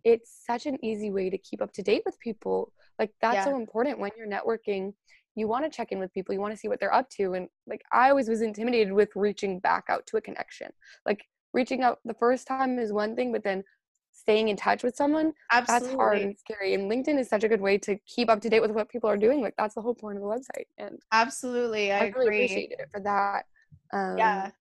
[0.03, 2.71] it's such an easy way to keep up to date with people.
[2.99, 3.45] Like that's yeah.
[3.45, 4.93] so important when you're networking.
[5.35, 7.33] You want to check in with people, you want to see what they're up to.
[7.33, 10.69] And like I always was intimidated with reaching back out to a connection.
[11.05, 13.63] Like reaching out the first time is one thing, but then
[14.13, 15.87] staying in touch with someone Absolutely.
[15.87, 18.49] that's hard and scary and linkedin is such a good way to keep up to
[18.49, 20.97] date with what people are doing like that's the whole point of the website and
[21.11, 22.45] absolutely i, I really agree.
[22.45, 23.43] appreciated it for that
[23.95, 24.51] um, yeah.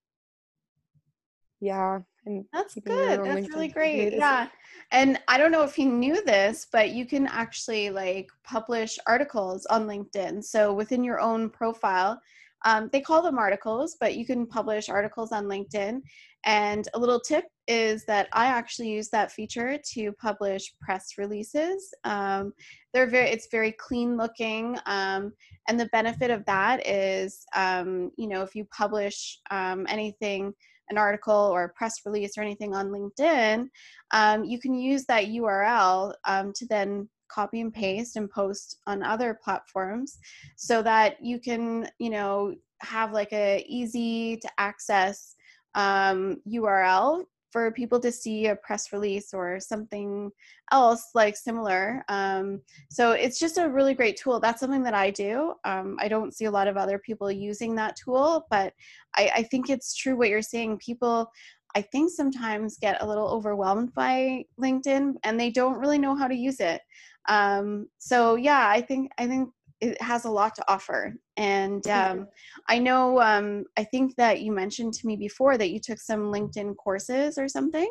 [1.61, 2.01] Yeah.
[2.27, 3.25] And that's good.
[3.25, 4.15] That's really great.
[4.15, 4.49] Yeah.
[4.93, 9.67] And I don't know if you knew this, but you can actually like publish articles
[9.67, 10.45] on LinkedIn.
[10.45, 12.21] So within your own profile,
[12.65, 16.01] Um, they call them articles, but you can publish articles on LinkedIn.
[16.45, 21.95] And a little tip is that I actually use that feature to publish press releases.
[22.05, 22.53] Um,
[22.93, 25.33] they're very, it's very clean looking, um,
[25.69, 30.53] and the benefit of that is, um, you know, if you publish um, anything,
[30.91, 33.69] an article or a press release or anything on LinkedIn,
[34.11, 39.03] um, you can use that URL um, to then copy and paste and post on
[39.03, 40.19] other platforms,
[40.57, 45.35] so that you can, you know, have like a easy to access
[45.75, 50.29] um, URL for people to see a press release or something
[50.73, 52.05] else like similar.
[52.09, 52.61] Um,
[52.91, 54.41] so it's just a really great tool.
[54.41, 55.55] That's something that I do.
[55.65, 58.73] Um, I don't see a lot of other people using that tool, but
[59.15, 60.79] I, I think it's true what you're saying.
[60.79, 61.31] People,
[61.75, 66.29] I think sometimes get a little overwhelmed by LinkedIn and they don't really know how
[66.29, 66.81] to use it.
[67.29, 71.15] Um, so yeah, I think I think it has a lot to offer.
[71.37, 72.29] And um,
[72.69, 76.33] I know, um, I think that you mentioned to me before that you took some
[76.33, 77.91] LinkedIn courses or something.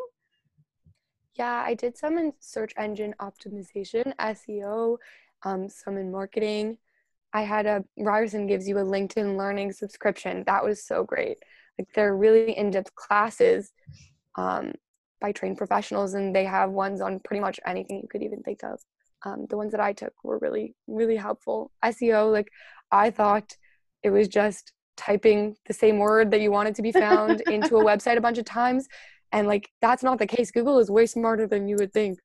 [1.36, 4.98] Yeah, I did some in search engine optimization, SEO,
[5.44, 6.78] um, some in marketing.
[7.34, 10.44] I had a Ryerson gives you a LinkedIn learning subscription.
[10.46, 11.40] That was so great.
[11.78, 13.72] Like they're really in-depth classes
[14.38, 14.74] um,
[15.20, 18.64] by trained professionals, and they have ones on pretty much anything you could even think
[18.64, 18.80] of
[19.26, 21.72] um, the ones that I took were really, really helpful.
[21.84, 22.50] SEO, like
[22.92, 23.56] I thought
[24.04, 27.84] it was just typing the same word that you wanted to be found into a
[27.84, 28.88] website a bunch of times.
[29.32, 30.52] And like that's not the case.
[30.52, 32.20] Google is way smarter than you would think.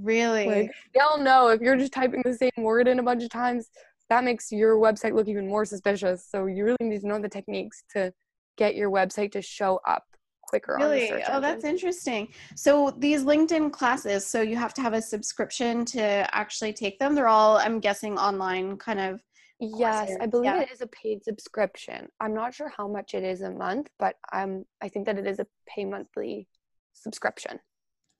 [0.00, 0.46] Really?
[0.46, 3.68] Like they'll know if you're just typing the same word in a bunch of times,
[4.08, 6.26] that makes your website look even more suspicious.
[6.30, 8.12] So you really need to know the techniques to
[8.56, 10.04] get your website to show up
[10.42, 11.10] quicker really?
[11.28, 12.28] oh that's interesting.
[12.54, 16.02] So these linkedin classes so you have to have a subscription to
[16.36, 17.14] actually take them?
[17.14, 19.20] They're all i'm guessing online kind of
[19.58, 20.16] yes courses.
[20.20, 20.62] i believe yeah.
[20.62, 22.08] it is a paid subscription.
[22.20, 25.26] I'm not sure how much it is a month but um i think that it
[25.26, 26.48] is a pay monthly
[26.92, 27.58] subscription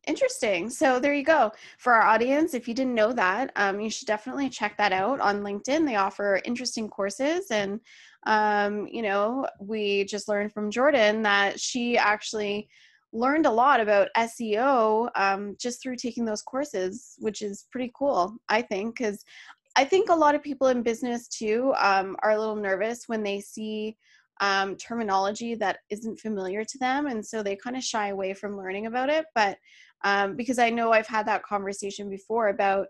[0.07, 0.71] Interesting.
[0.71, 1.51] So there you go.
[1.79, 5.21] For our audience, if you didn't know that, um, you should definitely check that out
[5.21, 5.85] on LinkedIn.
[5.85, 7.51] They offer interesting courses.
[7.51, 7.81] And,
[8.25, 12.69] um, you know, we just learned from Jordyn that she actually
[13.13, 18.37] learned a lot about SEO um, just through taking those courses, which is pretty cool,
[18.49, 19.25] I think, because
[19.75, 23.25] I think a lot of people in business too um, are a little nervous when
[23.25, 23.97] they see
[24.41, 28.57] um, terminology that isn't familiar to them and so they kind of shy away from
[28.57, 29.57] learning about it but
[30.07, 32.87] um, because I know I've had that conversation before about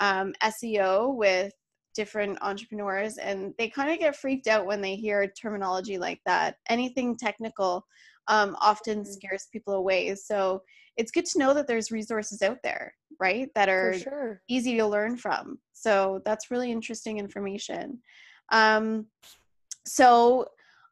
[0.00, 1.52] um, SEO with
[1.94, 6.56] different entrepreneurs, and they kind of get freaked out when they hear terminology like that.
[6.68, 7.86] Anything technical
[8.26, 9.12] um, often mm-hmm.
[9.12, 10.12] scares people away.
[10.16, 10.60] So
[10.96, 14.42] it's good to know that there's resources out there, right, that are sure.
[14.48, 15.60] easy to learn from.
[15.72, 18.00] So that's really interesting information.
[18.50, 19.06] Um,
[19.86, 20.48] so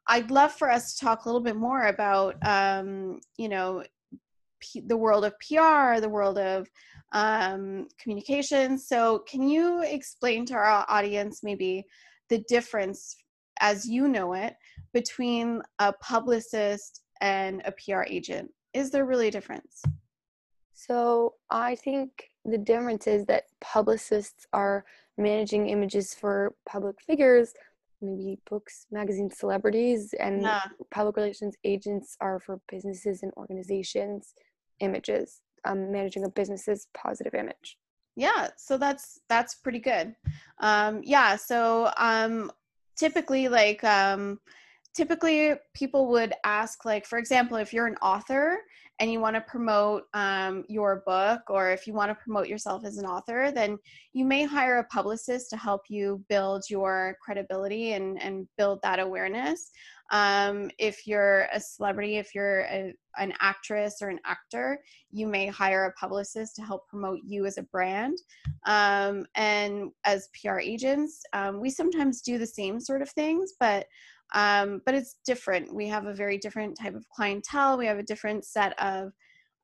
[0.07, 3.83] I'd love for us to talk a little bit more about, um, you know,
[4.59, 6.69] P- the world of PR, the world of
[7.11, 8.87] um, communications.
[8.87, 11.85] So, can you explain to our audience maybe
[12.29, 13.15] the difference,
[13.59, 14.55] as you know it,
[14.93, 18.51] between a publicist and a PR agent?
[18.73, 19.81] Is there really a difference?
[20.73, 24.85] So, I think the difference is that publicists are
[25.17, 27.53] managing images for public figures,
[28.01, 30.61] maybe books, magazines, celebrities, and yeah.
[30.91, 34.33] public relations agents are for businesses and organizations
[34.79, 37.77] images um, managing a business's positive image
[38.15, 40.15] yeah so that's that's pretty good
[40.59, 42.51] um, yeah so um,
[42.95, 44.39] typically like um,
[44.93, 48.57] typically people would ask like for example if you're an author
[48.99, 52.85] and you want to promote um, your book or if you want to promote yourself
[52.85, 53.77] as an author then
[54.13, 58.99] you may hire a publicist to help you build your credibility and, and build that
[58.99, 59.71] awareness.
[60.11, 64.79] Um, if you're a celebrity if you're a, an actress or an actor
[65.11, 68.17] you may hire a publicist to help promote you as a brand.
[68.65, 73.87] Um, and as pr agents um, we sometimes do the same sort of things but
[74.33, 75.73] um, but it's different.
[75.73, 77.77] We have a very different type of clientele.
[77.77, 79.13] We have a different set of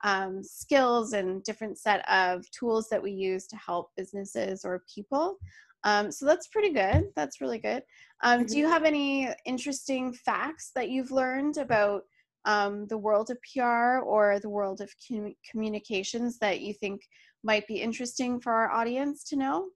[0.03, 5.37] um, skills and different set of tools that we use to help businesses or people.
[5.83, 7.09] Um, so that's pretty good.
[7.15, 7.83] That's really good.
[8.23, 8.73] Um, do you mm-hmm.
[8.73, 12.03] have any interesting facts that you've learned about
[12.45, 17.01] um, the world of PR or the world of com- communications that you think
[17.43, 19.67] might be interesting for our audience to know?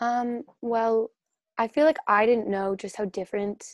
[0.00, 1.10] Um, well,
[1.58, 3.64] I feel like I didn't know just how different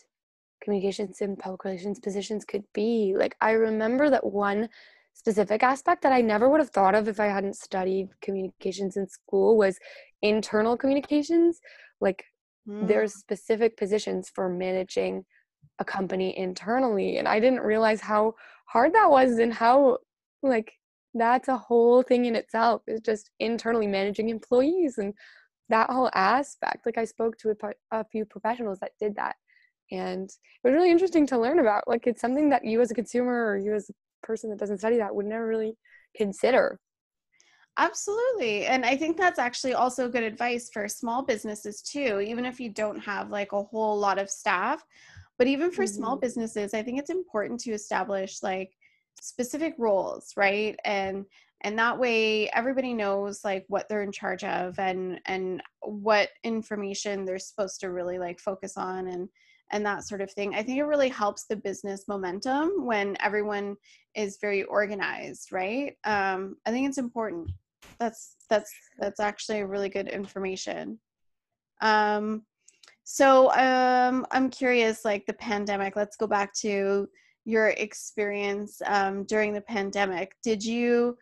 [0.62, 3.14] communications and public relations positions could be.
[3.16, 4.68] Like I remember that one
[5.14, 9.06] specific aspect that I never would have thought of if I hadn't studied communications in
[9.08, 9.78] school was
[10.22, 11.60] internal communications.
[12.00, 12.24] Like
[12.68, 12.86] mm.
[12.88, 15.24] there's specific positions for managing
[15.78, 18.34] a company internally and i didn't realize how
[18.66, 19.98] hard that was and how
[20.42, 20.72] like
[21.14, 25.12] that's a whole thing in itself is just internally managing employees and
[25.68, 27.56] that whole aspect like i spoke to a,
[27.90, 29.36] a few professionals that did that
[29.92, 32.94] and it was really interesting to learn about like it's something that you as a
[32.94, 35.76] consumer or you as a person that doesn't study that would never really
[36.16, 36.78] consider
[37.78, 38.66] Absolutely.
[38.66, 42.68] And I think that's actually also good advice for small businesses too, even if you
[42.68, 44.84] don't have like a whole lot of staff.
[45.38, 45.94] But even for mm-hmm.
[45.94, 48.72] small businesses, I think it's important to establish like
[49.20, 50.76] specific roles, right?
[50.84, 51.24] And
[51.62, 57.24] and that way everybody knows like what they're in charge of and and what information
[57.24, 59.28] they're supposed to really like focus on and
[59.72, 60.54] and that sort of thing.
[60.54, 63.76] I think it really helps the business momentum when everyone
[64.14, 65.96] is very organized, right?
[66.04, 67.50] Um, I think it's important.
[67.98, 70.98] That's that's that's actually really good information.
[71.80, 72.42] Um,
[73.04, 75.96] so um, I'm curious, like the pandemic.
[75.96, 77.08] Let's go back to
[77.44, 80.36] your experience um, during the pandemic.
[80.44, 81.16] Did you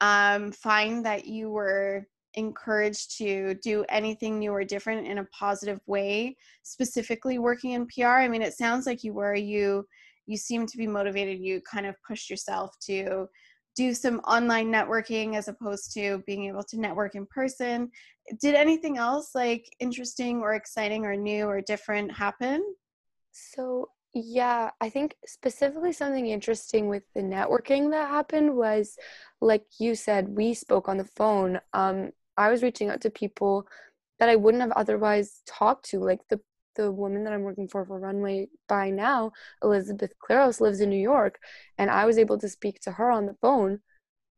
[0.00, 2.06] um, find that you were
[2.40, 8.06] encouraged to do anything new or different in a positive way specifically working in pr
[8.06, 9.86] i mean it sounds like you were you
[10.26, 13.26] you seem to be motivated you kind of pushed yourself to
[13.76, 17.88] do some online networking as opposed to being able to network in person
[18.40, 22.62] did anything else like interesting or exciting or new or different happen
[23.32, 28.96] so yeah, I think specifically something interesting with the networking that happened was
[29.40, 31.60] like you said, we spoke on the phone.
[31.72, 32.10] Um,
[32.40, 33.66] I was reaching out to people
[34.18, 36.40] that I wouldn't have otherwise talked to, like the
[36.76, 39.32] the woman that I'm working for for Runway Buy now,
[39.62, 41.38] Elizabeth Claros, lives in New York,
[41.78, 43.80] and I was able to speak to her on the phone.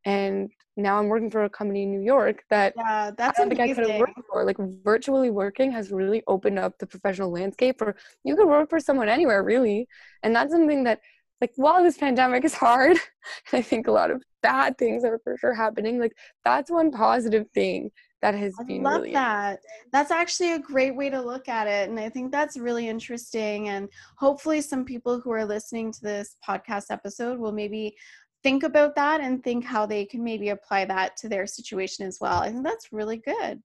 [0.04, 3.52] And now I'm working for a company in New York that yeah, that's I don't
[3.52, 3.74] amazing.
[3.74, 4.44] think I could have worked for.
[4.44, 7.94] Like virtually working has really opened up the professional landscape for
[8.24, 9.86] you could work for someone anywhere really.
[10.24, 11.00] And that's something that
[11.42, 12.96] like while this pandemic is hard,
[13.52, 15.98] I think a lot of bad things are for sure happening.
[15.98, 16.12] Like
[16.44, 17.90] that's one positive thing
[18.22, 19.58] that has been I been love really that.
[19.90, 21.90] That's actually a great way to look at it.
[21.90, 23.70] And I think that's really interesting.
[23.70, 27.96] And hopefully some people who are listening to this podcast episode will maybe
[28.44, 32.18] think about that and think how they can maybe apply that to their situation as
[32.20, 32.40] well.
[32.40, 33.60] I think that's really good.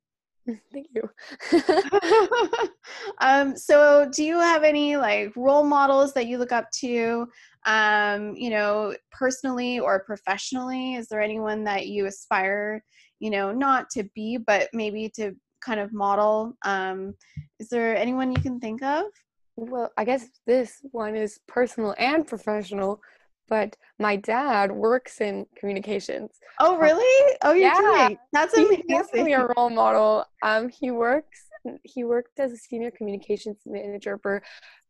[0.71, 1.09] Thank you.
[3.19, 7.27] um, so, do you have any like role models that you look up to,
[7.65, 10.95] um, you know, personally or professionally?
[10.95, 12.83] Is there anyone that you aspire,
[13.19, 16.53] you know, not to be, but maybe to kind of model?
[16.63, 17.15] Um,
[17.59, 19.05] is there anyone you can think of?
[19.57, 23.01] Well, I guess this one is personal and professional
[23.47, 26.31] but my dad works in communications.
[26.59, 27.37] Oh, um, really?
[27.43, 28.17] Oh, you're yeah, doing.
[28.33, 28.83] That's amazing.
[28.87, 30.25] He's definitely a role model.
[30.41, 31.43] Um, he works.
[31.83, 34.41] He worked as a senior communications manager for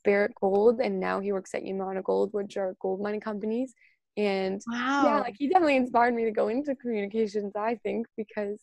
[0.04, 3.74] Barrick Gold, and now he works at Yamana Gold, which are gold mining companies.
[4.16, 5.04] And wow.
[5.06, 7.54] yeah, like he definitely inspired me to go into communications.
[7.56, 8.60] I think because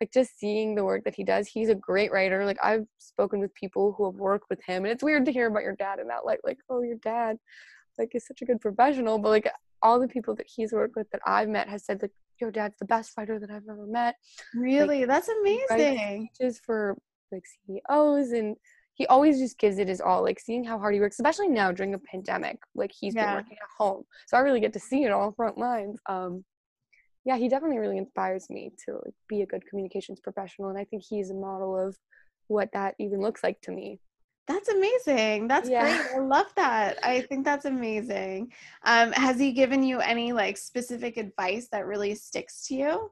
[0.00, 3.40] like just seeing the work that he does he's a great writer like i've spoken
[3.40, 5.98] with people who have worked with him and it's weird to hear about your dad
[5.98, 7.36] in that light like oh your dad
[7.98, 9.50] like he's such a good professional but like
[9.82, 12.76] all the people that he's worked with that I've met has said like your dad's
[12.78, 14.16] the best fighter that I've ever met.
[14.54, 15.00] Really?
[15.00, 16.28] Like, That's amazing.
[16.40, 16.96] just for
[17.32, 18.56] like CEOs and
[18.94, 21.70] he always just gives it his all, like seeing how hard he works, especially now
[21.70, 22.58] during a pandemic.
[22.74, 23.26] Like he's yeah.
[23.26, 24.02] been working at home.
[24.26, 25.98] So I really get to see it all front lines.
[26.08, 26.44] Um
[27.24, 30.70] yeah, he definitely really inspires me to like be a good communications professional.
[30.70, 31.96] And I think he's a model of
[32.46, 34.00] what that even looks like to me.
[34.48, 35.46] That's amazing.
[35.46, 35.82] That's yeah.
[35.82, 36.16] great.
[36.16, 36.98] I love that.
[37.04, 38.50] I think that's amazing.
[38.84, 43.10] Um, has he given you any like specific advice that really sticks to you?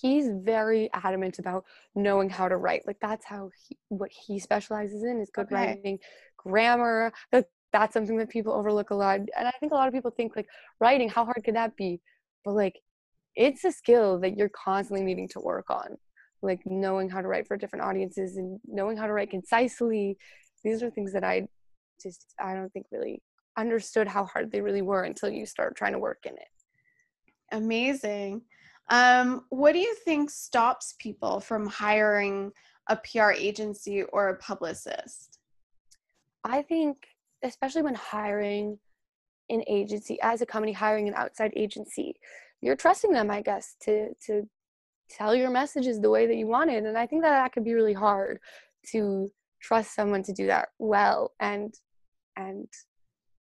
[0.00, 1.64] He's very adamant about
[1.96, 2.86] knowing how to write.
[2.86, 5.54] Like that's how he, what he specializes in is good okay.
[5.54, 5.98] writing,
[6.36, 7.12] grammar.
[7.32, 9.18] That, that's something that people overlook a lot.
[9.18, 10.46] And I think a lot of people think like
[10.80, 12.00] writing, how hard could that be?
[12.44, 12.76] But like
[13.34, 15.96] it's a skill that you're constantly needing to work on.
[16.42, 20.16] Like knowing how to write for different audiences and knowing how to write concisely
[20.66, 21.46] these are things that I
[22.02, 23.22] just I don't think really
[23.56, 26.48] understood how hard they really were until you start trying to work in it.
[27.52, 28.42] Amazing.
[28.90, 32.52] Um, what do you think stops people from hiring
[32.88, 35.38] a PR agency or a publicist?
[36.44, 36.98] I think,
[37.42, 38.78] especially when hiring
[39.48, 42.14] an agency as a company hiring an outside agency,
[42.60, 44.48] you're trusting them, I guess, to to
[45.08, 46.84] tell your messages the way that you want it.
[46.84, 48.38] And I think that that could be really hard
[48.92, 49.30] to
[49.60, 51.74] trust someone to do that well and
[52.36, 52.68] and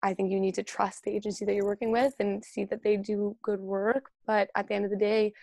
[0.06, 2.84] I think you need to trust the agency that you're working with and see that
[2.84, 4.12] they do good work.
[4.28, 5.34] But at the end of the day,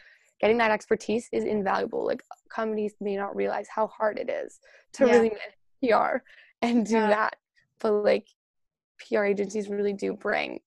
[0.41, 2.07] getting that expertise is invaluable.
[2.07, 4.61] Like companies may not realize how hard it is
[4.95, 5.13] to yeah.
[5.13, 5.31] really
[5.83, 6.19] PR
[6.63, 7.09] and do yeah.
[7.09, 7.37] that.
[7.81, 8.29] But like
[9.09, 10.61] PR agencies really do bring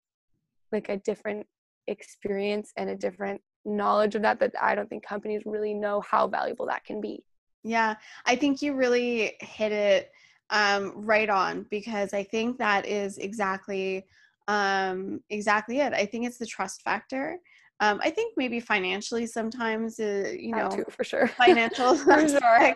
[0.74, 1.48] like a different
[1.88, 6.28] experience and a different knowledge of that that I don't think companies really know how
[6.28, 7.24] valuable that can be.
[7.66, 7.96] Yeah,
[8.28, 10.12] I think you really hit it
[10.52, 14.06] um, right on because I think that is exactly
[14.48, 15.92] um, exactly it.
[15.92, 17.40] I think it's the trust factor.
[17.80, 21.28] Um, I think maybe financially sometimes, uh, you know, too, for sure.
[21.28, 22.74] financial sure.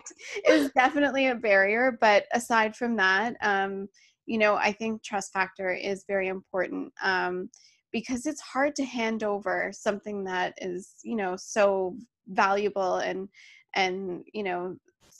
[0.48, 1.96] is definitely a barrier.
[2.00, 3.88] But aside from that, um,
[4.26, 7.48] you know, I think trust factor is very important um,
[7.92, 13.28] because it's hard to hand over something that is, you know, so valuable and
[13.74, 14.76] and you know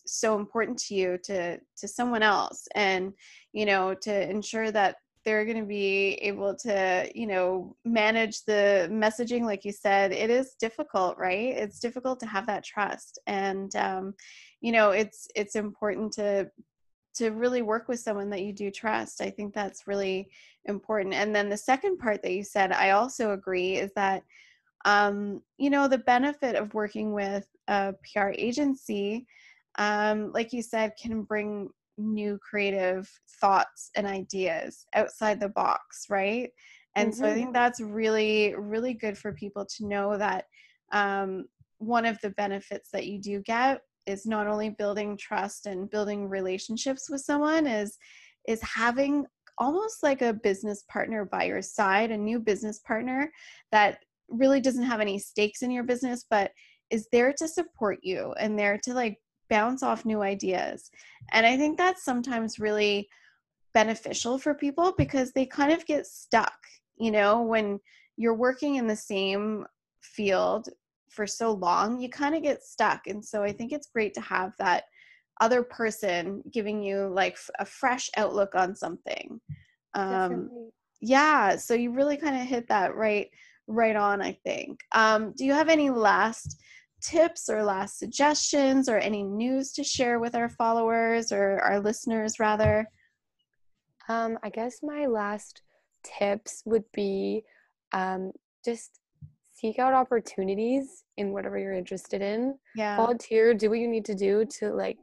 [0.07, 3.13] so important to you to to someone else and
[3.53, 8.89] you know to ensure that they're going to be able to you know manage the
[8.91, 11.57] messaging like you said it is difficult right?
[11.57, 14.15] It's difficult to have that trust and um,
[14.61, 16.51] you know it's it's important to
[17.15, 19.21] to really work with someone that you do trust.
[19.21, 20.31] I think that's really
[20.67, 24.23] important and then the second part that you said i also agree is that
[24.85, 29.27] um, you know the benefit of working with a pr agency
[29.79, 33.11] um, like you said can bring new creative
[33.41, 36.51] thoughts and ideas outside the box right?
[36.97, 40.47] And so i think that's really really good for people to know that
[40.93, 41.47] um,
[41.79, 46.29] one of the benefits that you do get is not only building trust and building
[46.29, 47.97] relationships with someone is
[48.49, 49.25] is having
[49.59, 53.31] almost like a business partner by your side a new business partner
[53.73, 53.99] that
[54.29, 56.51] really doesn't have any stakes in your business but
[56.91, 59.19] is there to support you and there to like
[59.51, 60.91] bounce off new ideas.
[61.33, 63.09] And i think that's sometimes really
[63.75, 66.59] beneficial for people because they kind of get stuck
[66.97, 67.79] you know when
[68.17, 69.65] you're working in the same
[70.03, 70.69] field
[71.09, 73.07] for so long you kind of get stuck.
[73.07, 74.85] And so i think it's great to have that
[75.41, 79.41] other person giving you like a fresh outlook on something.
[79.95, 80.51] Um
[81.01, 83.31] yeah so you really kind of hit that right
[83.67, 84.81] right on i think.
[84.93, 86.61] Um do you have any last
[87.01, 92.39] tips or last suggestions or any news to share with our followers or our listeners
[92.39, 92.87] rather
[94.09, 95.63] Um, I guess my last
[96.03, 97.45] tips would be
[97.93, 98.33] um,
[98.65, 98.99] just
[99.53, 102.55] seek out opportunities in whatever you're interested in.
[102.75, 104.99] yeah Volunteer, do what you need to do to like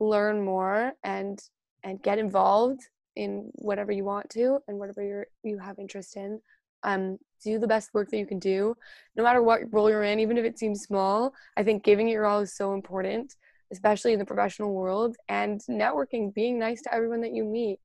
[0.00, 1.40] learn more and
[1.82, 2.80] and get involved
[3.16, 6.40] in whatever you want to and whatever you're you have interest in.
[6.82, 8.74] Um, do the best work that you can do,
[9.16, 11.32] no matter what role you're in, even if it seems small.
[11.56, 13.34] I think giving it your all is so important,
[13.72, 15.16] especially in the professional world.
[15.28, 17.78] And networking, being nice to everyone that you meet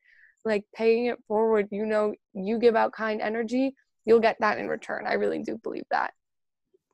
[0.43, 4.67] like paying it forward you know you give out kind energy you'll get that in
[4.67, 6.13] return i really do believe that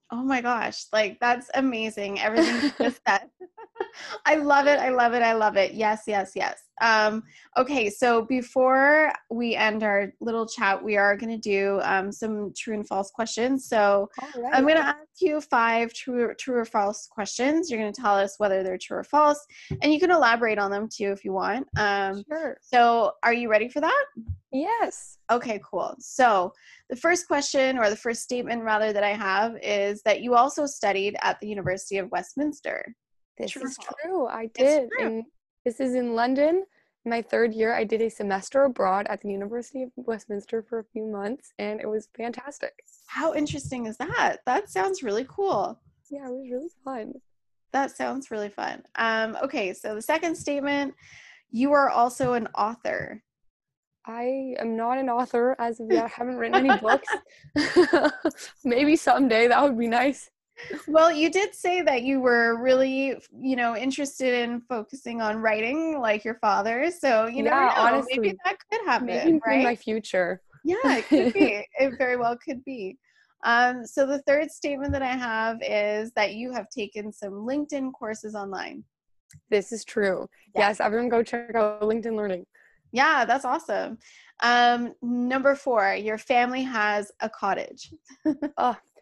[0.09, 2.21] Oh my gosh, like that's amazing.
[2.21, 3.29] Everything you just said.
[4.25, 4.79] I love it.
[4.79, 5.21] I love it.
[5.21, 5.73] I love it.
[5.73, 6.61] Yes, yes, yes.
[6.81, 7.23] Um,
[7.57, 12.53] okay, so before we end our little chat, we are going to do um, some
[12.55, 13.67] true and false questions.
[13.67, 17.69] So right I'm going to ask you five true, true or false questions.
[17.69, 19.45] You're going to tell us whether they're true or false,
[19.81, 21.67] and you can elaborate on them too if you want.
[21.77, 24.05] Um, sure so, are you ready for that?
[24.51, 25.95] yes Okay, cool.
[25.99, 26.53] So,
[26.89, 30.65] the first question, or the first statement rather, that I have is that you also
[30.65, 32.95] studied at the University of Westminster.
[33.37, 35.23] this True is true i did true.
[35.67, 36.63] This is in london
[37.03, 40.83] my third year i did a semester abroad at the university of westminster for a
[40.93, 42.73] few months and it was fantastic
[43.07, 44.37] How interesting is that?
[44.45, 45.77] That sounds really cool.
[46.09, 47.13] yeah it was really fun
[47.73, 48.77] That sounds really fun.
[48.95, 50.93] Um, okay, so the second statement
[51.51, 53.21] you are also an author.
[54.05, 56.05] I am not an author as of yet.
[56.05, 57.11] I haven't written any books.
[58.63, 60.29] Maybe someday that would be nice.
[60.87, 65.99] Well, you did say that you were really, you know, interested in focusing on writing
[65.99, 66.89] like your father.
[66.91, 67.81] So, you Yeah, know.
[67.81, 69.63] honestly, maybe that could happen, Maybe in right?
[69.63, 70.41] my future.
[70.63, 71.65] Yeah, it could be.
[71.79, 72.97] It very well could be.
[73.43, 77.93] Um, so the third statement that I have is that you have taken some LinkedIn
[77.93, 78.83] courses online.
[79.49, 80.27] This is true.
[80.55, 80.69] Yeah.
[80.69, 82.45] Yes, everyone go check out LinkedIn Learning.
[82.91, 83.97] Yeah, that's awesome.
[84.41, 87.93] Um, number four, your family has a cottage.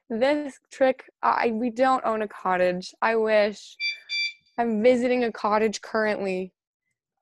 [0.09, 2.93] This trick, I we don't own a cottage.
[3.01, 3.75] I wish.
[4.57, 6.53] I'm visiting a cottage currently.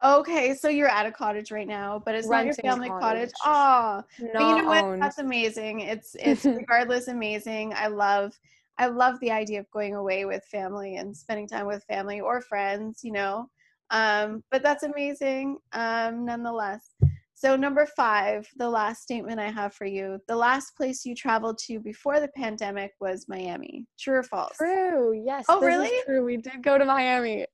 [0.03, 3.31] Okay, so you're at a cottage right now, but it's not your family cottage.
[3.31, 3.31] cottage.
[3.45, 4.03] Oh,
[4.33, 4.83] but you know what?
[4.83, 5.01] owned.
[5.01, 5.79] That's amazing.
[5.79, 7.73] It's it's regardless amazing.
[7.73, 8.37] I love
[8.77, 12.41] I love the idea of going away with family and spending time with family or
[12.41, 13.49] friends, you know.
[13.91, 16.95] Um, but that's amazing um, nonetheless.
[17.43, 21.57] So number five, the last statement I have for you: the last place you traveled
[21.65, 23.85] to before the pandemic was Miami.
[23.99, 24.55] True or false?
[24.55, 25.21] True.
[25.25, 25.43] Yes.
[25.49, 25.91] Oh, really?
[26.05, 26.23] true.
[26.23, 27.45] We did go to Miami.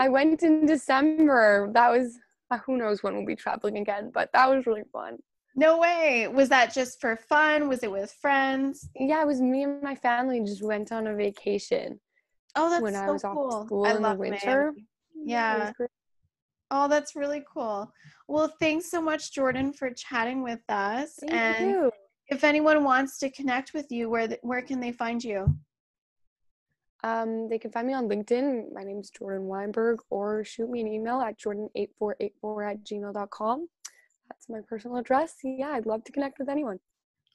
[0.00, 1.70] I went in December.
[1.72, 2.18] That was
[2.50, 5.18] Uh, who knows when we'll be traveling again, but that was really fun.
[5.54, 6.26] No way.
[6.26, 7.68] Was that just for fun?
[7.68, 8.88] Was it with friends?
[8.96, 12.00] Yeah, it was me and my family just went on a vacation.
[12.56, 13.52] Oh, that's when so I was cool.
[13.52, 14.72] off school I in the winter.
[14.72, 14.88] Miami.
[15.24, 15.70] Yeah.
[15.78, 15.86] Yeah.
[16.70, 17.92] Oh, that's really cool.
[18.28, 21.14] Well, thanks so much, Jordyn, for chatting with us.
[21.20, 21.90] Thank and you.
[22.28, 25.54] if anyone wants to connect with you, where th- where can they find you?
[27.02, 28.72] Um, they can find me on LinkedIn.
[28.72, 33.68] My name is Jordyn Weinberg, or shoot me an email at jordan8484 at gmail.com.
[34.28, 35.34] That's my personal address.
[35.42, 36.78] Yeah, I'd love to connect with anyone.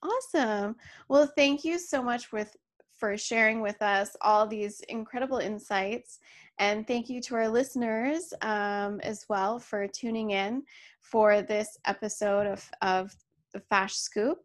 [0.03, 0.75] Awesome.
[1.09, 2.55] Well, thank you so much with
[2.97, 6.19] for sharing with us all these incredible insights,
[6.59, 10.63] and thank you to our listeners um, as well for tuning in
[11.01, 13.15] for this episode of of
[13.53, 14.39] the Fash Scoop.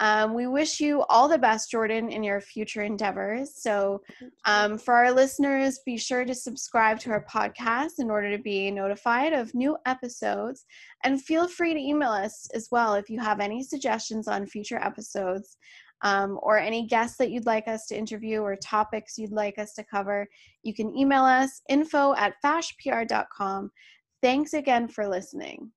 [0.00, 3.54] Um, we wish you all the best, Jordyn, in your future endeavors.
[3.54, 4.02] So,
[4.46, 8.70] um, for our listeners, be sure to subscribe to our podcast in order to be
[8.70, 10.64] notified of new episodes.
[11.04, 14.78] And feel free to email us as well if you have any suggestions on future
[14.78, 15.56] episodes
[16.02, 19.72] um, or any guests that you'd like us to interview or topics you'd like us
[19.74, 20.28] to cover.
[20.62, 23.70] You can email us info at fashpr.com.
[24.20, 25.72] Thanks again for listening.